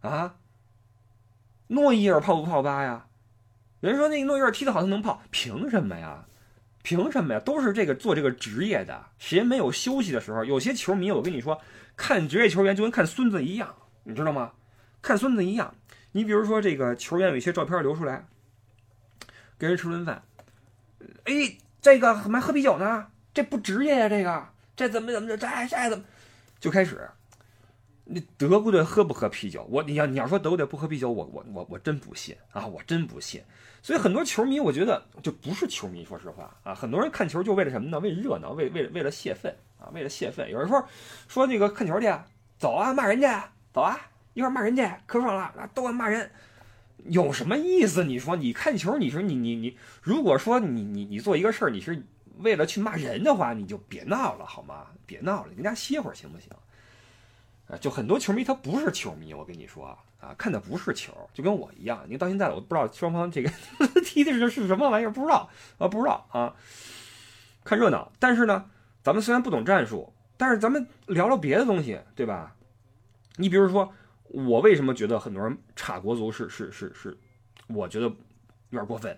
[0.00, 0.36] 啊？
[1.68, 3.06] 诺伊尔泡不泡吧呀？
[3.80, 5.22] 有人说那个诺伊尔踢得好，他能泡？
[5.30, 6.24] 凭什么呀？
[6.84, 7.40] 凭什么呀？
[7.40, 10.44] 都是这个做这个职业的，谁没有休息的时候？
[10.44, 11.58] 有些球迷，我跟你说，
[11.96, 14.52] 看职业球员就跟看孙子一样，你知道吗？
[15.00, 15.74] 看孙子一样。
[16.12, 18.26] 你比如说这个球员有一些照片流出来，
[19.56, 20.22] 跟人吃顿饭，
[21.24, 23.06] 哎，这个还喝啤酒呢？
[23.32, 24.08] 这不职业呀？
[24.08, 25.38] 这个这怎么怎么着？
[25.38, 26.04] 这这怎么
[26.60, 27.08] 就开始？
[28.06, 29.66] 那德国队喝不喝啤酒？
[29.70, 32.66] 我你要你要说德国队不喝啤酒，我我我我真不信啊！
[32.66, 33.42] 我真不信。
[33.82, 36.04] 所以很多球迷，我觉得就不是球迷。
[36.04, 37.98] 说实话啊，很多人看球就为了什么呢？
[38.00, 40.50] 为热闹，为为为了泄愤啊，为了泄愤。
[40.50, 40.86] 有人说
[41.28, 42.12] 说那个看球去，
[42.58, 43.26] 走啊，骂人去，
[43.72, 43.98] 走啊，
[44.34, 46.30] 一会骂人去，可爽了啊，都爱骂人，
[47.06, 48.04] 有什么意思？
[48.04, 52.02] 你说你看球，你说你你你，如果说你你你做一个事儿，你是
[52.38, 54.88] 为了去骂人的话，你就别闹了好吗？
[55.06, 56.48] 别闹了，你家歇会儿行不行？
[57.68, 59.86] 啊，就很多球迷他不是球迷，我跟你说
[60.20, 62.04] 啊，看的不是球，就跟我一样。
[62.08, 63.50] 你到现在我都不知道双方这个
[64.04, 65.48] 踢的是是什么玩意儿，不知道
[65.78, 66.54] 啊，不知道啊，
[67.64, 68.12] 看热闹。
[68.18, 68.70] 但是呢，
[69.02, 72.54] 咱们虽然不懂战术，但是咱们聊聊别的东西，对吧？
[73.36, 73.92] 你比如说，
[74.24, 77.16] 我为什么觉得很多人差国足是是是是？
[77.68, 78.14] 我觉得有
[78.78, 79.10] 点过分，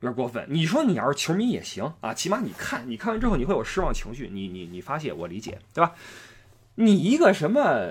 [0.00, 0.44] 有点过分。
[0.48, 5.94] 你说你要是球迷也行啊，起码你看，你看完之后你会有失望情绪，你你你发泄，我理解，对吧？
[6.74, 7.86] 你一个什么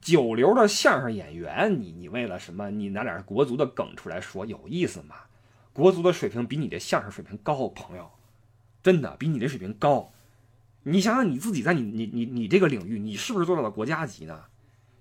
[0.00, 2.70] 九流的相声演员，你你为了什么？
[2.70, 5.16] 你拿点国足的梗出来说，有意思吗？
[5.72, 8.10] 国足的水平比你的相声水平高，朋友，
[8.82, 10.12] 真的比你的水平高。
[10.82, 14.44] 你想想你自己在你你你你这个领域，你是不是做到了国家级呢？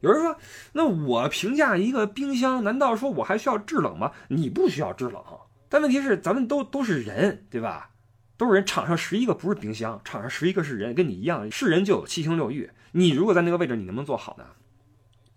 [0.01, 0.37] 有人说，
[0.73, 4.11] 那我评价一个冰箱，难道说我还需要制冷吗？
[4.29, 5.23] 你不需要制冷，
[5.69, 7.91] 但问题是咱们都都是人，对吧？
[8.37, 12.69] 都是人，场上十一个不是冰箱，场上十一个是人，跟你一样，是人就有七情六欲。
[12.91, 14.45] 你如果在那个位置，你能不能做好呢？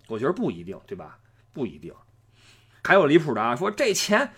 [0.08, 1.18] 我觉得不一定，对吧？
[1.52, 1.92] 不一定。
[2.82, 4.30] 还有离谱的啊，说这钱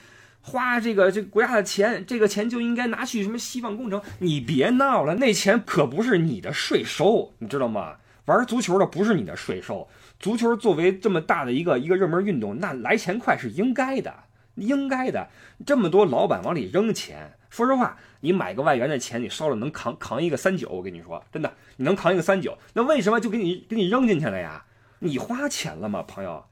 [0.42, 4.02] 花这个这国家的钱，这个钱就应该拿去什么希望工程？
[4.18, 7.96] 你别闹了，那钱可不是你的税收，你知道吗？
[8.26, 9.88] 玩足球的不是你的税收。
[10.18, 14.14] 足球作为这么大的一个一个热门运动，那来钱快是应该的，
[14.54, 15.28] 应该的。
[15.66, 20.68] 这么多老板往里扔钱，说实话，你买个外援的钱，你烧了能扛扛一个三九。
[20.70, 24.64] 我跟你说，真的，你能扛一个三九，那为什么就给你给你扔进去了呀？
[24.98, 26.46] 你花钱了吗，朋友？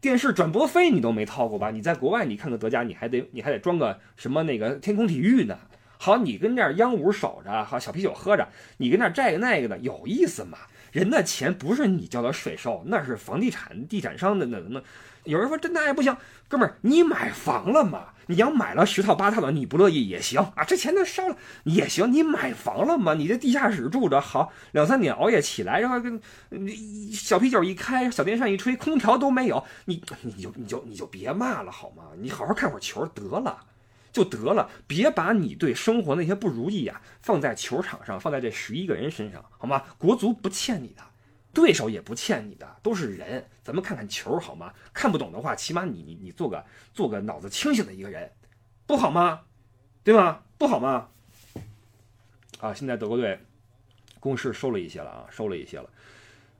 [0.00, 1.70] 电视转播费你都没掏过吧？
[1.70, 5.58] 你在国外你看看德甲，你还得你还得装个什么那个天空体育呢？
[5.98, 10.56] 好，你跟那儿央五守着，好小啤酒喝着，你跟那儿这个那个的，有意思吗？
[10.92, 14.82] 人的钱不是你交的税收，那是房地产地产商的那那。
[15.28, 16.16] 有人说这那也不行，
[16.48, 18.06] 哥们儿，你买房了吗？
[18.30, 22.12] 你要买了十套八套的，你不乐意也行啊，这钱都烧了也行。
[22.12, 23.14] 你买房了吗？
[23.14, 26.20] 你在地下室住着好，两三点熬夜起来，然后跟
[27.12, 32.04] 小啤酒一开，小电扇一吹，空调都没有，你你就你就你就别骂了好吗？
[32.18, 33.64] 你好好看会儿球得了。
[34.10, 39.82] 就得了，别把你对生活那些不如意呀放在球场上，放在这十一个人身上，好吗？
[39.98, 41.02] 国足不欠你的，
[41.58, 43.44] 对手也不欠你的，都是人。
[43.64, 44.72] 咱们看看球好吗？
[44.94, 48.30] 看不懂的话，起码你你你做个做个脑子清醒的一个人，
[48.86, 49.40] 不好吗？
[50.04, 50.40] 对吗？
[50.56, 51.08] 不好吗？
[52.60, 53.40] 啊，现在德国队
[54.20, 55.90] 攻势收了一些了啊，收了一些了。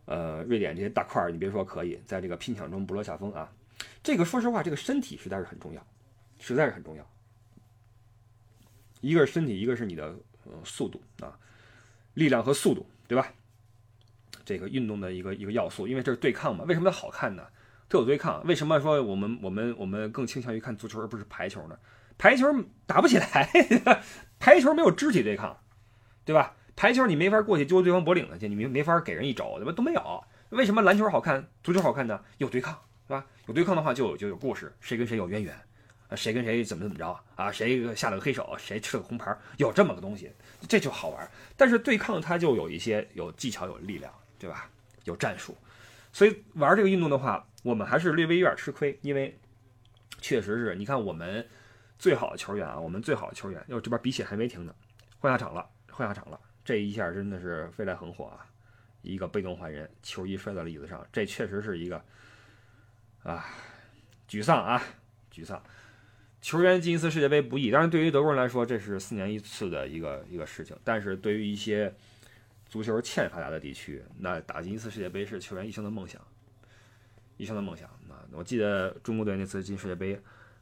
[0.07, 3.49] 呃，瑞典这些大块儿，你别说可以在这个拼抢中不落下风啊。
[4.03, 5.87] 这个说实话，这个身体实在是很重要，
[6.41, 7.09] 实在是很重要。
[9.01, 10.13] 一个是身体，一个是你的
[10.65, 11.39] 速度啊，
[12.15, 13.33] 力量和速度，对吧？
[14.49, 16.65] 这个运动的一个一个要素，因为这是对抗嘛。
[16.67, 17.43] 为什么它好看呢？
[17.87, 18.43] 特有对抗。
[18.47, 21.77] 为什么说我们我们我们更倾向于看足球而不是排球呢？
[22.17, 22.47] 排球
[22.87, 23.47] 打不起来，
[24.41, 25.55] 排球没有肢体对抗，
[26.25, 26.55] 对吧？
[26.75, 29.73] 排球你没法过去揪对方脖领子去，你没没法给人一肘，对吧？
[29.73, 30.25] 都没有。
[30.49, 32.19] 为什么篮球好看，足球好看呢？
[32.39, 32.75] 有对抗，
[33.07, 33.27] 对吧？
[33.47, 35.55] 有对抗的话就有就有故事，谁跟谁有渊源。
[36.09, 37.53] 啊，谁跟谁怎么怎么着啊？
[37.53, 40.33] 谁下了个黑手，谁吃了个红牌，有这么个东西，
[40.67, 41.31] 这就好玩。
[41.55, 44.71] 但是对抗它就有一些有技巧、有力量，对吧？
[45.05, 45.57] 有战术。
[46.13, 49.39] 所以玩这个运动的话，我们还是略微有点吃亏，因为
[50.21, 51.47] 确实是你看我们
[51.99, 54.75] 最好的球员啊，我们最好的球员，哟这边鼻血还没停呢，
[55.19, 58.47] 换下场了，换下场了，这一下真的是飞来横祸啊！
[59.03, 62.03] 一个被动换人，球衣摔在了椅子上，这确实是一个
[63.23, 63.47] 啊，
[64.29, 64.83] 沮丧啊，
[65.33, 65.63] 沮丧。
[66.41, 70.77] 球员进一次世界杯不易，当然对于德国人来说，这是四年一次的一个一个事情。
[70.85, 71.93] 但是对于一些
[72.69, 76.21] 足球欠发达的地区，那打进一次世界杯是球员一生的梦想，
[77.37, 77.89] 一生的梦想。
[78.09, 80.21] 啊，我记得中国队那次进世界杯，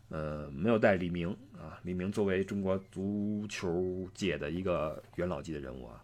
[0.09, 6.01] 呃，没有带李明啊，李明作为中国足球界的一个元老级的人物啊，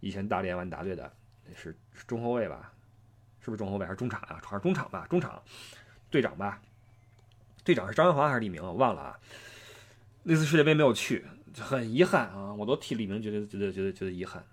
[0.00, 1.12] 以前大连万达队的，
[1.54, 2.72] 是中后卫吧？
[3.40, 4.40] 是不是中后卫还是中场啊？
[4.44, 5.06] 还是中场吧？
[5.08, 5.42] 中场
[6.10, 6.60] 队长吧？
[7.64, 8.62] 队长是张元华还是李明？
[8.62, 9.18] 我忘了啊。
[10.22, 11.24] 那次世界杯没有去，
[11.58, 12.52] 很遗憾啊！
[12.54, 14.44] 我都替李明觉得觉得觉得觉得遗憾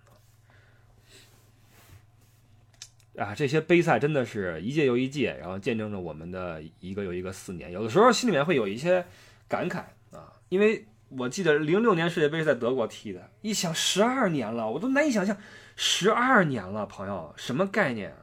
[3.17, 3.35] 啊！
[3.35, 7.71] 这些杯赛真的是一届又一届，然后见证着我们的一个又一个四年。
[7.71, 9.05] 有的时候心里面会有一些
[9.47, 9.79] 感慨
[10.11, 15.37] 啊，因为我记得零六年世界杯是在德国踢的，一想十二年了，我都难以想象，
[15.75, 18.15] 十二年了，朋友，什么概念？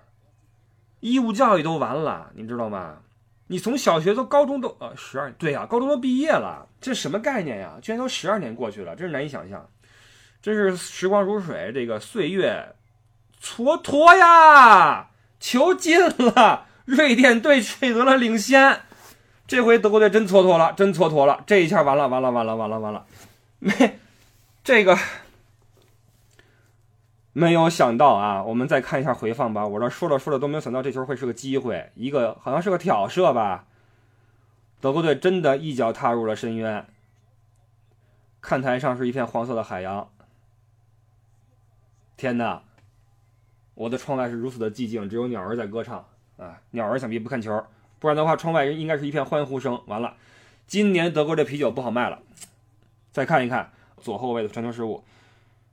[1.01, 3.03] 义务教育都完了，你知道吗？
[3.47, 7.78] 你从小学到高中都呃十二对呀，高中都毕业了，这什么概念呀？
[7.80, 9.68] 居然都十二年过去了，真是难以想象，
[10.43, 12.74] 真是时光如水，这个岁月
[13.43, 15.09] 蹉跎呀！
[15.38, 18.82] 球进了，瑞典队取得了领先，
[19.47, 23.07] 这回德国队真蹉跎了，真蹉跎了，这一下完了，完了，完了，完了，完了，
[23.59, 23.99] 没
[24.62, 24.99] 这个。
[27.32, 28.43] 没有想到啊！
[28.43, 29.64] 我们再看一下回放吧。
[29.64, 33.66] 我这说着说着都没有想到这球会是个机会，一个好像是个挑射吧。
[34.80, 36.84] 德国队真的一脚踏入了深渊。
[38.41, 40.11] 看台上是一片黄色的海洋。
[42.16, 42.64] 天哪！
[43.81, 46.07] 我的窗外是如此的寂静，只有鸟儿在歌唱
[46.37, 46.61] 啊！
[46.72, 47.64] 鸟儿想必不看球，
[47.99, 49.81] 不然的话，窗外应该是一片欢呼声。
[49.87, 50.16] 完了，
[50.66, 52.20] 今年德国这啤酒不好卖了。
[53.11, 55.03] 再看一看左后卫的传球失误，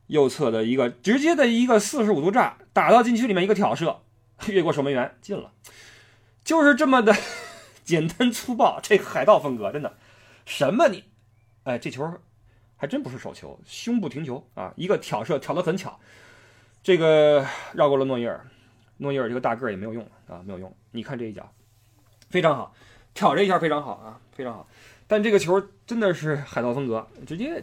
[0.08, 3.97] 右侧的一个直接的一个四十五度炸打到禁区里面一个挑射，
[4.47, 5.51] 越过守门员进了，
[6.45, 7.14] 就是这么的
[7.84, 8.80] 简单粗暴。
[8.82, 9.97] 这个海盗风格真的，
[10.45, 11.03] 什么你，
[11.66, 12.10] 哎，这球
[12.78, 15.99] 还真不是手球，胸部停球啊，一个挑射挑得很巧，
[16.88, 18.39] 这个绕过了诺伊尔，
[18.95, 20.73] 诺伊尔这个大个儿也没有用啊，没有用。
[20.91, 21.51] 你看这一脚，
[22.29, 22.73] 非常好，
[23.13, 24.65] 挑这一下非常好啊，非常好。
[25.05, 27.61] 但这个球真的是海盗风格，直接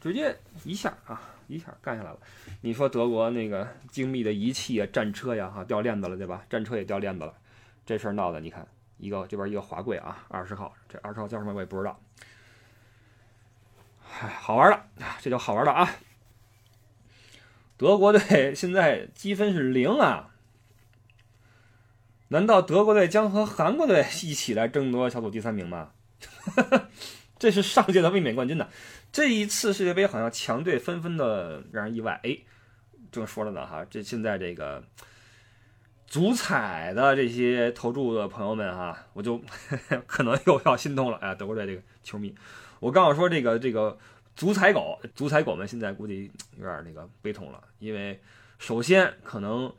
[0.00, 2.18] 直接一下啊，一下干下来了。
[2.60, 6.44] 你说德国那个精密的仪器啊，战车呀，哈掉链子了，对吧？
[6.50, 7.32] 战车也掉链子了，
[7.86, 8.66] 这事儿闹的，你看
[8.98, 12.00] 一个这边一个华贵啊，二十号，这二十号叫什么我也不知道。
[14.18, 14.84] 唉，好玩了，
[15.20, 15.88] 这就好玩了啊！
[17.76, 20.30] 德国队现在积分是零啊，
[22.28, 25.90] 难道德国队将和韩国队一起来争夺小组第三名吗？
[27.38, 28.68] 这是上届的卫冕冠军呢，
[29.12, 32.18] 这一次世界杯好像强队纷纷的让人意外。
[32.22, 32.38] 哎，
[33.10, 34.82] 正说着呢哈，这现在这个
[36.06, 39.42] 足彩的这些投注的朋友们哈，我就
[40.06, 41.18] 可能又要心痛了。
[41.18, 42.34] 哎，德国队这个球迷，
[42.78, 43.98] 我刚要说这个这个
[44.36, 48.20] 足彩狗，足彩狗们现在估计有点那个悲痛了，因为
[48.58, 49.72] 首先可能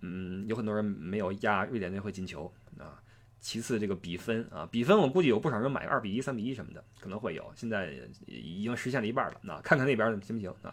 [0.00, 2.98] 嗯有很多人没有压瑞典队会进球啊。
[3.44, 7.52] 其次，这个比分啊，比分我估计有不少人买个二比一、三比一什么的，可能会有。
[7.56, 7.92] 现在
[8.24, 10.72] 已经实现了一半了，那看看那边行不行啊？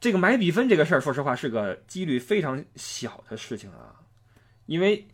[0.00, 4.00] 这个买比分这个事儿，说实话是个几率非常小的事情啊，
[4.64, 5.06] 因为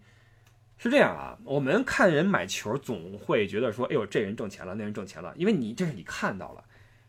[0.79, 6.63] 是这样啊，我们看人买球总会觉得说，哎呦，这人挣钱了，那人挣钱了，因为你这是你看到了，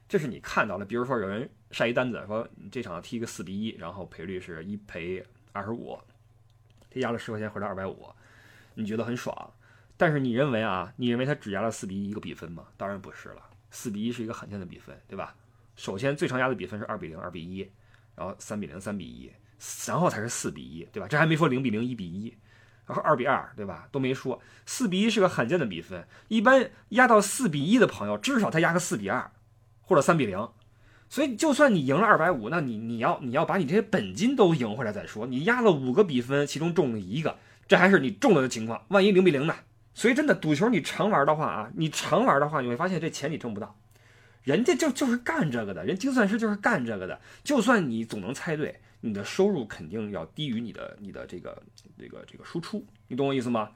[0.08, 0.86] 这是你看到了。
[0.86, 5.98] 比如说有人晒一单子，说这场踢个四比一，然后赔率是一赔二十五，
[6.90, 8.08] 他压了十块钱回来二百五。
[8.76, 9.54] 你觉得很爽，
[9.96, 10.94] 但是你认为啊？
[10.98, 12.66] 你认为他只压了四比一一个比分吗？
[12.76, 13.42] 当然不是了，
[13.72, 15.36] 四比一是一个罕见的比分，对吧？
[15.76, 17.70] 首先最常压的比分是二比零、二比一，
[18.16, 19.32] 然后三比零、三比一，
[19.88, 21.08] 然后才是四比一，对吧？
[21.08, 22.34] 这还没说零比零、一比一，
[22.86, 23.88] 然后二比二，对吧？
[23.92, 29.32] 都没说，四比一是个罕见的比分，一般压到四比一的朋友，至少他压个四比二
[29.86, 30.50] 或者三比零，
[31.08, 37.38] 所以就算你赢了二百五，那你你要你要把你这些本金都赢回来再说，你压了五个比分，其中中了一个。
[37.68, 39.56] 这还是你中了的情况，万一零比零呢？
[39.94, 43.76] 所以真的赌球，你常玩的话啊，你常玩的话，你会发现这钱你挣不到。
[44.44, 47.20] 人家就就是干这个的，人精算师就是干这个的。
[47.44, 51.64] 就算你总能猜对，你的收入肯定要低于你的你的这个
[51.98, 53.72] 这个这个输出，你懂我意思吗？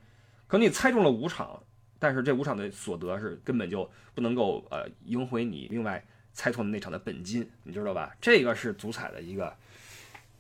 [0.46, 1.64] 可能你猜中了五场，
[2.00, 8.16] 但是这五场的所得是根本就不能够呃赢回你另外猜错的那场的本金，你知道吧？
[8.20, 9.56] 这个是足彩的一个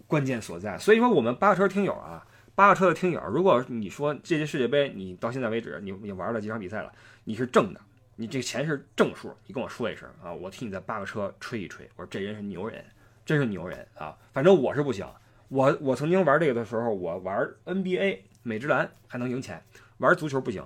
[0.07, 0.77] 关键所在。
[0.77, 2.25] 所以说，我们八个车听友啊。
[2.55, 6.91] 八个车的听友，如果你说这届世界杯你到现在为止你你玩了几场比赛了，
[7.23, 7.79] 你是正的，
[8.17, 11.89] 你这钱是正数，你跟我说一声啊，我替你在八个车吹一吹。
[11.95, 12.83] 我说这人是牛人，
[13.25, 14.13] 真是牛人啊！
[14.33, 15.07] 反正我是不行，
[15.47, 19.63] 我我曾经玩这个的时候，我玩 NBA 美职篮还能赢钱，
[19.99, 20.61] 玩足球不行，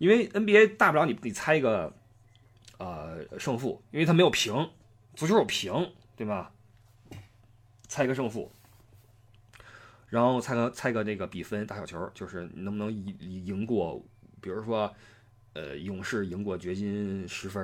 [0.00, 1.92] 因为 NBA 大不了你你猜一个
[2.78, 4.70] 呃胜负，因为它没有平，
[5.14, 6.50] 足球有平，对吧？
[7.86, 8.50] 猜一个胜负。
[10.08, 14.02] 然后猜个猜个那个比分大小球，就是你能不能赢赢过，
[14.40, 14.90] 比如说，
[15.52, 17.62] 呃，勇士赢过掘金十分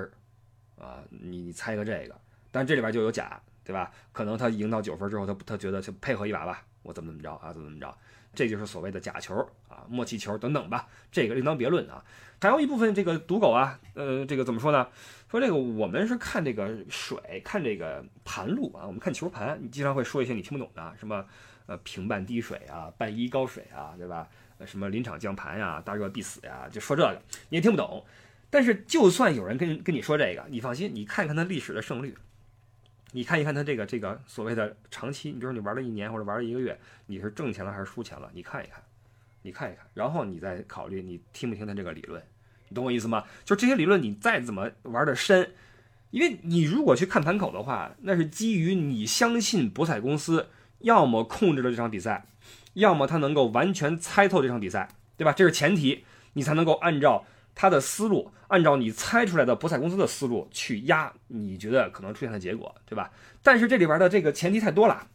[0.79, 2.21] 啊，你你猜个这个，
[2.53, 3.91] 但这里边就有假，对吧？
[4.13, 7.97] 可能他赢到九分之后，他他觉得就配合一把吧，我怎么怎么着啊，怎么怎么着，
[8.37, 9.35] 这就是所谓的假球
[9.69, 12.05] 啊，默契球等等吧，这个另当别论啊。
[12.41, 14.87] 还有一部分这个赌狗啊，呃，这个怎么说呢？
[15.29, 21.25] 说这个我们是看这个水，看这个盘路啊，我们看球盘，你经常会说一些你听不懂的什么。
[21.69, 24.29] 呃，平半低水啊，半一高水啊，对吧？
[24.65, 28.05] 什么临场降盘呀，大热必死呀，就说这个你也听不懂。
[28.49, 32.15] 但是就算有人跟跟你说这个，你放心，你看看他历史的胜率，
[33.13, 38.31] 你看一看他这个这个所谓的长期，你比如说你玩了一年或者玩了一个月，你是挣钱了还是输钱了？
[38.35, 38.83] 你看一看，
[39.43, 42.23] 你看一看，然后你再考虑你听不听他这个理论，
[42.69, 43.25] 你懂我意思吗？
[43.45, 45.55] 就这些理论你再怎么玩的深，
[46.11, 50.49] 因为你如果去看盘口的话，那是基于你相信博彩公司。
[50.81, 52.27] 要么控制了这场比赛，
[52.75, 54.87] 要么他能够完全猜透这场比赛，
[55.17, 55.33] 对吧？
[55.33, 56.05] 这是前提，
[56.35, 57.25] 你才能够按照
[57.57, 63.11] 他的思路，按照你猜出来的博彩公司的思路去压你觉得可能出现的结果，对吧？
[63.43, 65.09] 但是这里边的这个前提太多了，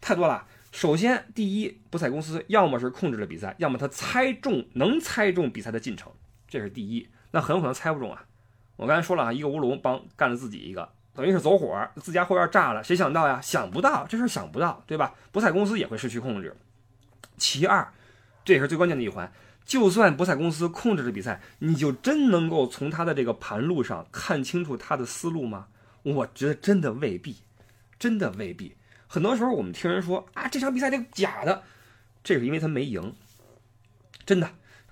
[0.00, 0.44] 太多了。
[0.72, 6.10] 首先，第一，博彩公司要么是控制了比赛，要么他猜中能猜中比赛的进程，
[6.48, 7.08] 这是第一。
[7.30, 8.24] 那很有可能猜不中啊。
[8.76, 10.90] 我刚才说了啊，一个乌龙帮干了自己一个。
[11.14, 13.40] 等于是走火，自家后院炸了，谁想到呀？
[13.40, 15.14] 想不到，这事想不到，对吧？
[15.32, 16.54] 博彩公司也会失去控制。
[17.38, 17.90] 其二，
[18.44, 19.32] 这也是最关键的一环，
[19.66, 25.66] 就算博彩公司控制着比赛，你就真能够从他的这个盘路上看清楚他的思路吗？
[26.04, 27.38] 我觉得真的未必，
[27.98, 28.76] 真的未必。
[29.08, 31.64] 很多时候我们听人说啊，这场比赛这假的，
[32.22, 33.12] 这是因为他没赢，
[34.24, 34.48] 真的，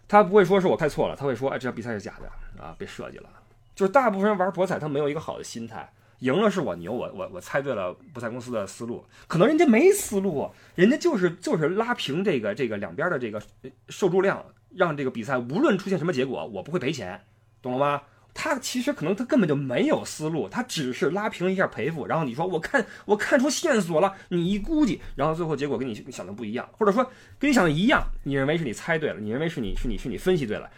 [0.08, 3.30] 他不会说是我看错了，他会说哎，这场比赛是假的啊，被设计了。
[3.76, 5.92] 就是大部分人玩博彩，他没有一个好的心态。
[6.20, 13.42] 赢了是我牛，我我我猜对了博彩公司的思路，可能人家没思路，人家就是就是拉平这个这个两边的这个
[13.88, 14.42] 受注量，
[14.76, 17.20] 让这个比赛无论出现什么结果，我不会赔钱，
[17.62, 18.02] 懂了吗？
[18.36, 27.08] 他其实可能他根本就没有思路，他只是拉平一下赔付，然后你说我看我看出线索了，你一估计，然后最后结果跟你想的不一样，或者说
[27.38, 30.68] 跟你想的一样，你认为是你猜对了，你认为是你是你是你分析对了，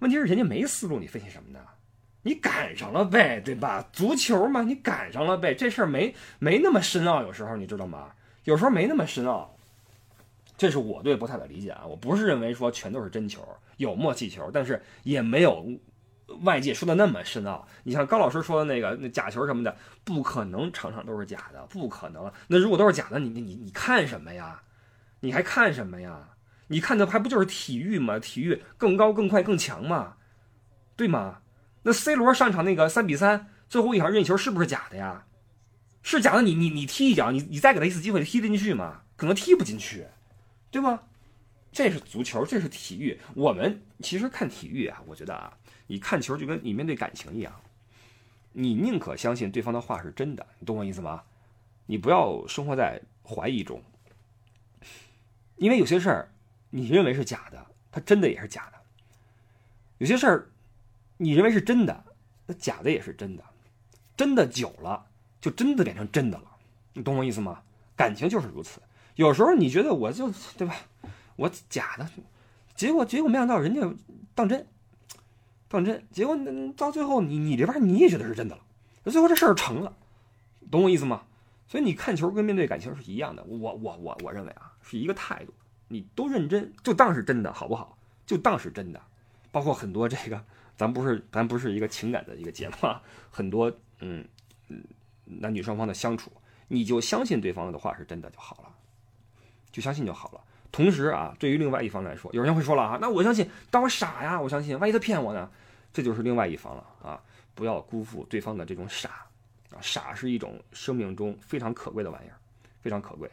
[0.00, 1.58] 问题是人家没思路，你分析什么呢？
[2.22, 3.88] 你赶上了呗，对吧？
[3.94, 8.10] 足球嘛，你赶上了呗，这事儿没没那么深奥，有时候你知道吗？
[8.44, 9.55] 有时候没那么深奥，
[10.56, 11.84] 这是我对博彩的理解啊。
[11.86, 13.46] 我不是认为说全都是真球，
[13.76, 15.66] 有默契球，但是也没有
[16.42, 17.66] 外界说的那么深奥。
[17.84, 22.32] 你像高老师说的那个那假球什么的，不可能场场都是假的，不可能。
[22.48, 24.62] 那如果都是假的，你你你你看什么呀？
[25.20, 26.30] 你还看什么呀？
[26.68, 28.18] 你看的还不就是体育吗？
[28.18, 30.16] 体育更高、更快、更强嘛，
[30.96, 31.38] 对吗？
[31.82, 35.26] 那 C 罗上场那个三比三最后一场任意球是不是假的呀？
[36.02, 39.02] 是假的，你你你踢一脚，你你再给他一次机会，踢得进去吗？
[39.16, 40.06] 可能踢不进去，
[40.76, 41.00] 对吗？
[41.72, 43.18] 这是足球，这是体育。
[43.34, 45.56] 我们其实看体育啊，我觉得啊，
[45.86, 47.50] 你看球就跟你面对感情一样，
[48.52, 51.22] 你宁可相信对方的话是真的，你懂我意思吗？
[51.86, 53.82] 你不要生活在怀疑中，
[55.56, 56.30] 因为有些事儿
[56.68, 58.78] 你认为是假的，它真的也是假的，
[59.96, 60.50] 有些事儿。
[61.16, 62.04] 你认为是真的，
[62.44, 63.44] 那假的也是真的，
[64.14, 65.06] 真的久了
[65.40, 66.44] 就真的变成真的了，
[66.92, 67.62] 你懂我意思吗？
[67.96, 68.82] 感情就是如此，
[69.16, 70.74] 有时候你觉得我就对吧，
[71.36, 72.08] 我假的，
[72.74, 73.80] 结果结果没想到人家
[74.34, 74.66] 当真，
[75.68, 76.38] 当真，结果
[76.76, 78.62] 到最后你你这边你也觉得是真的了，
[79.04, 79.96] 最后这事儿成了，
[80.70, 81.24] 懂我意思吗？
[81.66, 85.52] 所以你看球跟面对感情是一样的，我我我我认为啊是一个态度，
[85.88, 87.98] 你都认真就当是真的，好不好？
[88.24, 89.02] 就当是真的，
[89.50, 90.44] 包括很多这个。
[90.76, 93.00] 咱不是，咱不是一个情感的一个节目啊，
[93.30, 94.22] 很多嗯
[94.68, 94.84] 嗯
[95.24, 96.30] 男女双方的相处，
[96.68, 98.75] 你就相信对方的话是真的就好了，
[99.76, 100.40] 就相信就好了。
[100.72, 105.50] 同时啊，对于另外一方来说，有人会说了啊，那我相信，但我傻呀，我相信，万一他骗我呢？
[105.92, 107.20] 这就是另外一方了啊！
[107.54, 109.26] 不要辜负对方的这种傻
[109.70, 112.36] 啊，傻是一种生命中非常可贵的玩意儿，
[112.80, 113.30] 非常可贵。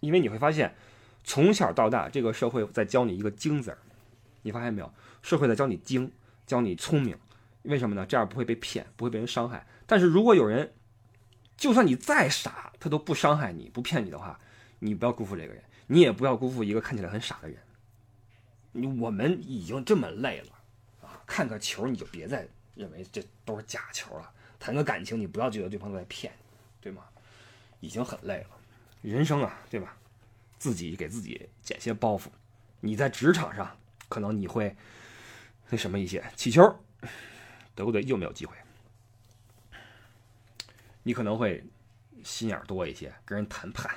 [0.00, 0.74] 因为你会发现，
[1.22, 3.78] 从小到大，这个社会在教你一个精字儿，
[4.42, 4.92] 你发现没有？
[5.22, 6.10] 社会在教你精，
[6.48, 7.16] 教你聪明，
[7.62, 8.04] 为什么呢？
[8.04, 9.64] 这样不会被骗，不会被人伤害。
[9.86, 10.72] 但是如果有人，
[11.56, 14.38] 就算你再傻，他都不伤害你，不骗你的话，
[14.84, 17.56] 你不要辜负这个人，你也不要辜负一个看起来很傻的人。
[18.72, 20.52] 你我们已经这么累了
[21.06, 24.32] 啊，看个球你就别再认为这都是假球了。
[24.58, 26.44] 谈个感情，你不要觉得对方都在骗你，
[26.80, 27.04] 对吗？
[27.78, 28.50] 已经很累了，
[29.02, 29.96] 人生啊，对吧？
[30.58, 32.26] 自己给自己减些包袱。
[32.80, 33.78] 你在职场上，
[34.08, 34.76] 可能你会。
[35.70, 36.60] 那什么一些起球，
[37.74, 38.54] 德国队又没有机会。
[41.02, 41.64] 你可能会
[42.22, 43.90] 心眼多一些，跟人谈判、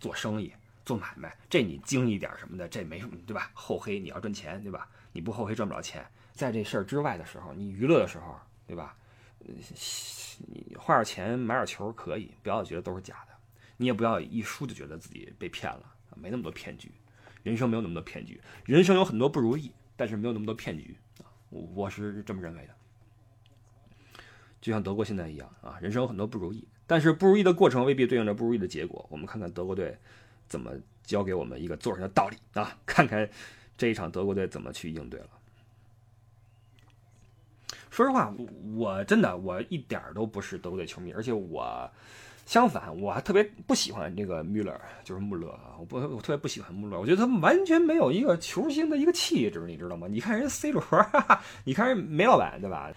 [0.00, 0.52] 做生意、
[0.84, 3.50] 做买卖，这你精一点什么的，这没什么，对吧？
[3.54, 4.88] 厚黑你要赚钱，对吧？
[5.12, 6.04] 你不厚黑赚不了钱。
[6.32, 8.34] 在这事儿之外的时候，你娱乐的时候，
[8.66, 8.96] 对吧？
[9.38, 13.34] 你花点钱买点球可以，不要觉得都是假的。
[13.76, 16.90] 你也不要一输就觉得自己被骗了，没那么多骗局。
[17.42, 21.62] 人生没有那么多骗局，人生有很多不如意，但是没有那么多骗局啊，我。
[21.74, 22.74] 我是这么认为的，
[24.60, 29.06] 就像德国现在一样啊，人生有很多不如意，但是不如意的过程未必对应着不如意的结果。
[29.08, 29.96] 我们看看德国队
[30.48, 30.72] 怎么
[31.04, 33.30] 教给我们一个做人的道理啊，看看
[33.78, 35.28] 这一场德国队怎么去应对了。
[37.90, 38.34] 说实话，
[38.74, 41.88] 我真的我一点儿都不是德国队球迷，而且我。
[42.46, 45.76] 相反，我还特别不喜欢这个穆勒，就是穆勒啊！
[45.78, 50.08] 我不，我特别不喜欢穆勒，我觉得他完全没有一个球星的一个气质，你知道吗？
[50.10, 50.82] 你看人 C 罗，
[51.62, 52.90] 你看人梅老板，对吧？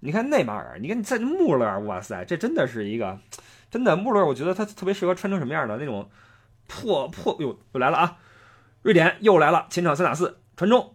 [0.00, 3.18] 你看内马尔，你看你在穆勒，哇塞，这真的是一个
[3.70, 6.08] 真的穆勒，我觉得他特别适合穿成什么样的那种
[6.66, 8.18] 破破，哟，又来了啊！
[8.82, 10.94] 瑞典又来了，前场三打四传中，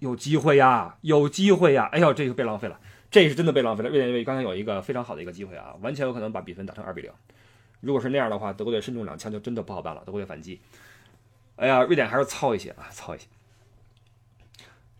[0.00, 1.88] 有机会呀，有机会呀！
[1.92, 2.80] 哎呦，这个被浪费了，
[3.10, 3.88] 这是真的被浪费了。
[3.88, 7.10] 瑞典队刚才有一个非常好的一个机会啊，完全有可能把比分打成二比零。
[7.80, 10.02] 如果是那样的话，德国队身中两枪就真的不好办了。
[10.04, 10.60] 德国队反击，
[11.56, 13.26] 哎呀，瑞典还是糙一些啊，糙一些。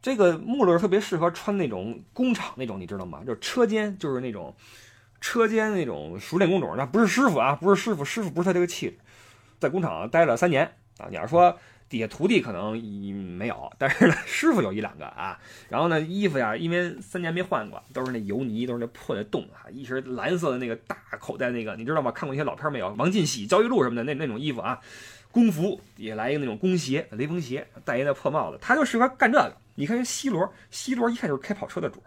[0.04, 3.22] 这个穆勒特别适合穿那种工厂那种，你知道吗？
[3.26, 4.54] 就是车间，就是那种
[5.18, 6.74] 车间那种熟练工种。
[6.76, 8.98] 那不是师傅啊，不是师傅，师傅不是他这个气质。
[9.58, 10.62] 在工厂待了三年
[10.98, 12.72] 啊，你要说底下徒弟可能
[13.38, 15.40] 没有，但是呢，师傅有一两个啊。
[15.70, 19.64] 然后呢，衣服呀，因为三年没换过，都是那油泥，都是那破的洞啊。
[19.70, 22.10] 一身蓝色的那个大口袋那个，你知道吗？
[22.10, 22.92] 看过一些老片没有？
[22.98, 24.78] 王进喜、焦裕禄什么的那那种衣服啊。
[25.34, 29.56] 工服也来一个那种工鞋，雷锋鞋，戴一那破帽子，他就适合干这个。
[29.74, 32.00] 你看人 C 罗，C 罗一看就是开跑车的主，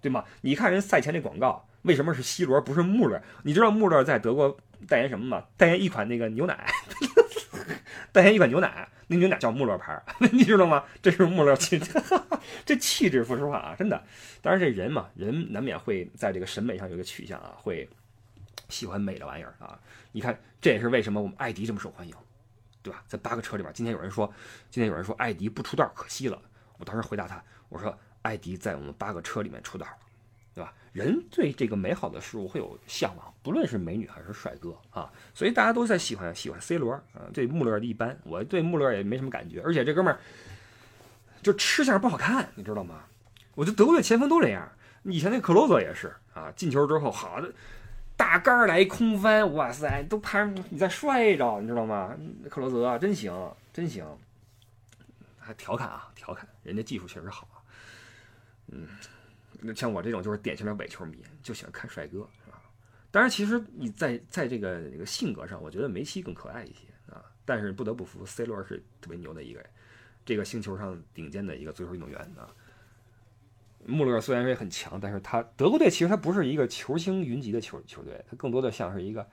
[0.00, 0.24] 对吗？
[0.40, 3.22] 你看人赛前那广告，为什么是 C 罗不是穆勒？
[3.44, 4.58] 你知道穆勒在德国
[4.88, 5.44] 代言什么吗？
[5.56, 6.66] 代言一款那个牛奶。
[8.10, 10.02] 代言一款牛奶，那牛奶叫穆勒牌，
[10.32, 10.82] 你知道吗？
[11.00, 11.80] 这是穆勒气，
[12.66, 14.02] 这气质，说实话啊，真的。
[14.42, 17.88] 当然，这人嘛，人难免会在这个审美上有一个取向啊，会
[18.68, 19.78] 喜欢美的玩意儿啊。
[20.10, 22.12] 你看，这也是为什么我们艾迪这么受欢迎，
[22.82, 23.02] 对吧？
[23.06, 24.26] 在八个车里边，今天有人说，
[24.70, 26.40] 今天有人说艾迪不出道可惜了。
[26.78, 29.86] 我当时回答他，我说艾迪在我们八个车里面出道。
[30.54, 30.70] 对吧？
[30.92, 37.24] 人对这个美好的事物会有向往，不论是美女还是帅哥啊，所以大家都在喜欢喜欢 C 罗啊。
[37.32, 40.20] 对穆勒的一般，我对穆勒也没什么感觉，而且这哥们儿
[41.42, 43.04] 就吃相不好看，你知道吗？
[43.54, 44.70] 我觉得德国队前锋都这样。
[45.04, 47.50] 以前那克罗泽也是啊，进球之后好的
[48.22, 52.16] 大杆来空翻，哇塞，都怕你再摔着，你知道吗？
[52.48, 53.32] 克罗泽真行，
[53.72, 54.06] 真行，
[55.40, 57.58] 还调侃啊，调侃，人家技术确实好啊，
[58.68, 58.86] 嗯。
[59.60, 62.62] 那像我这种就是典型的伪球迷，就喜欢看帅哥，是吧？
[63.10, 67.24] 当然，其实你在在这个这个性格上，我觉得梅西更可爱一些啊。
[67.44, 69.68] 但是不得不服，C 罗是特别牛的一个人，
[70.24, 72.46] 这个星球上顶尖的一个足球运动员啊。
[73.86, 79.26] 穆勒虽然也很强，但是他德国队其实他不是一个球星云集的球球队，他更多的像是一个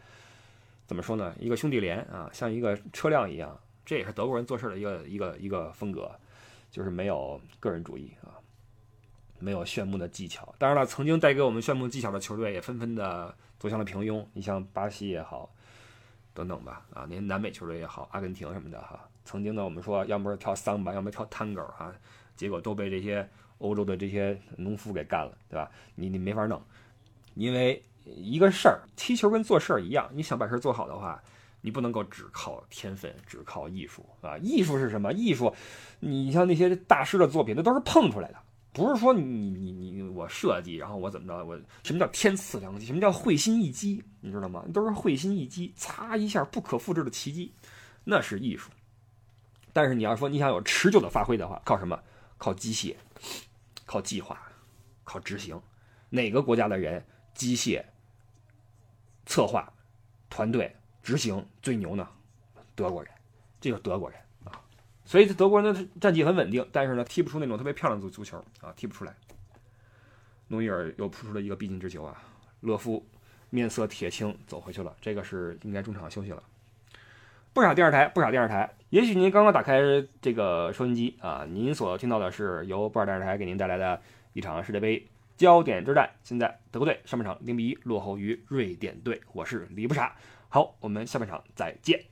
[0.88, 1.36] 怎么说呢？
[1.40, 3.58] 一个兄弟连啊，像一个车辆一样。
[3.86, 6.12] 这也是德国人做事的一个一个一个风格，
[6.70, 8.38] 就是没有个人主义啊。
[9.42, 14.22] 没有炫目的技巧，当然了，曾经带给我们炫目技巧的球队也纷纷的走向了平庸。
[14.34, 15.50] 你像巴西也好，
[16.34, 21.96] 等等吧，啊，那些南美球队也好，阿根廷什么的哈，曾经呢，我们说要么是跳桑巴，要么跳探戈啊，
[22.36, 23.26] 结果都被这些
[23.60, 25.70] 欧洲的这些农夫给干了，对吧？
[25.96, 26.62] 你你没法弄，
[27.36, 31.22] 因为一个事儿，踢球跟做事儿一样，你想把事儿做好的话，
[31.62, 34.38] 你不能够只靠天分，只靠艺术啊。
[34.40, 35.14] 艺术是什么？
[35.14, 35.54] 艺术，
[36.00, 38.38] 你像那些大师的作品，那都是碰出来的。
[38.72, 41.44] 不是说你你你我设计，然后我怎么着？
[41.44, 42.86] 我什么叫天赐良机？
[42.86, 44.02] 什么叫会心一击？
[44.22, 44.64] 你知道吗？
[44.74, 47.52] 都是会心一击，擦一下不可复制的奇迹，
[48.04, 48.70] 那是艺术。
[49.74, 52.00] 但是你要说你想有持久的发挥的话，靠什么？
[52.38, 52.96] 靠机械，
[53.90, 54.40] 靠计划，
[55.04, 55.60] 靠执行。
[56.12, 57.84] 哪个国家的人机械、
[59.26, 59.74] 策划、
[60.30, 62.08] 团队执行最牛呢？
[62.76, 63.12] 德国人，
[63.60, 64.62] 这就是德国人啊。
[65.06, 69.16] 所以德国人的战绩很稳定，但是呢，踢不出那种特别漂亮的足足球啊，踢不出来。
[70.50, 72.22] 诺伊尔又扑出了一个必进之球啊，
[72.60, 73.04] 勒夫
[73.50, 76.44] 面色铁青走回去了，这个是应该中场休息了。
[77.54, 79.80] 不少电视台，不少电视台，也许您刚刚打开
[80.20, 84.02] 这个收音机啊，您所听到的是由布尔电视台给您带来的
[84.34, 85.06] 一场世界杯
[85.38, 86.10] 焦点之战。
[86.24, 90.16] 现在德国队上半场零比一落后于瑞典队，我是李不傻。
[90.48, 92.04] 好，我们下半场再见。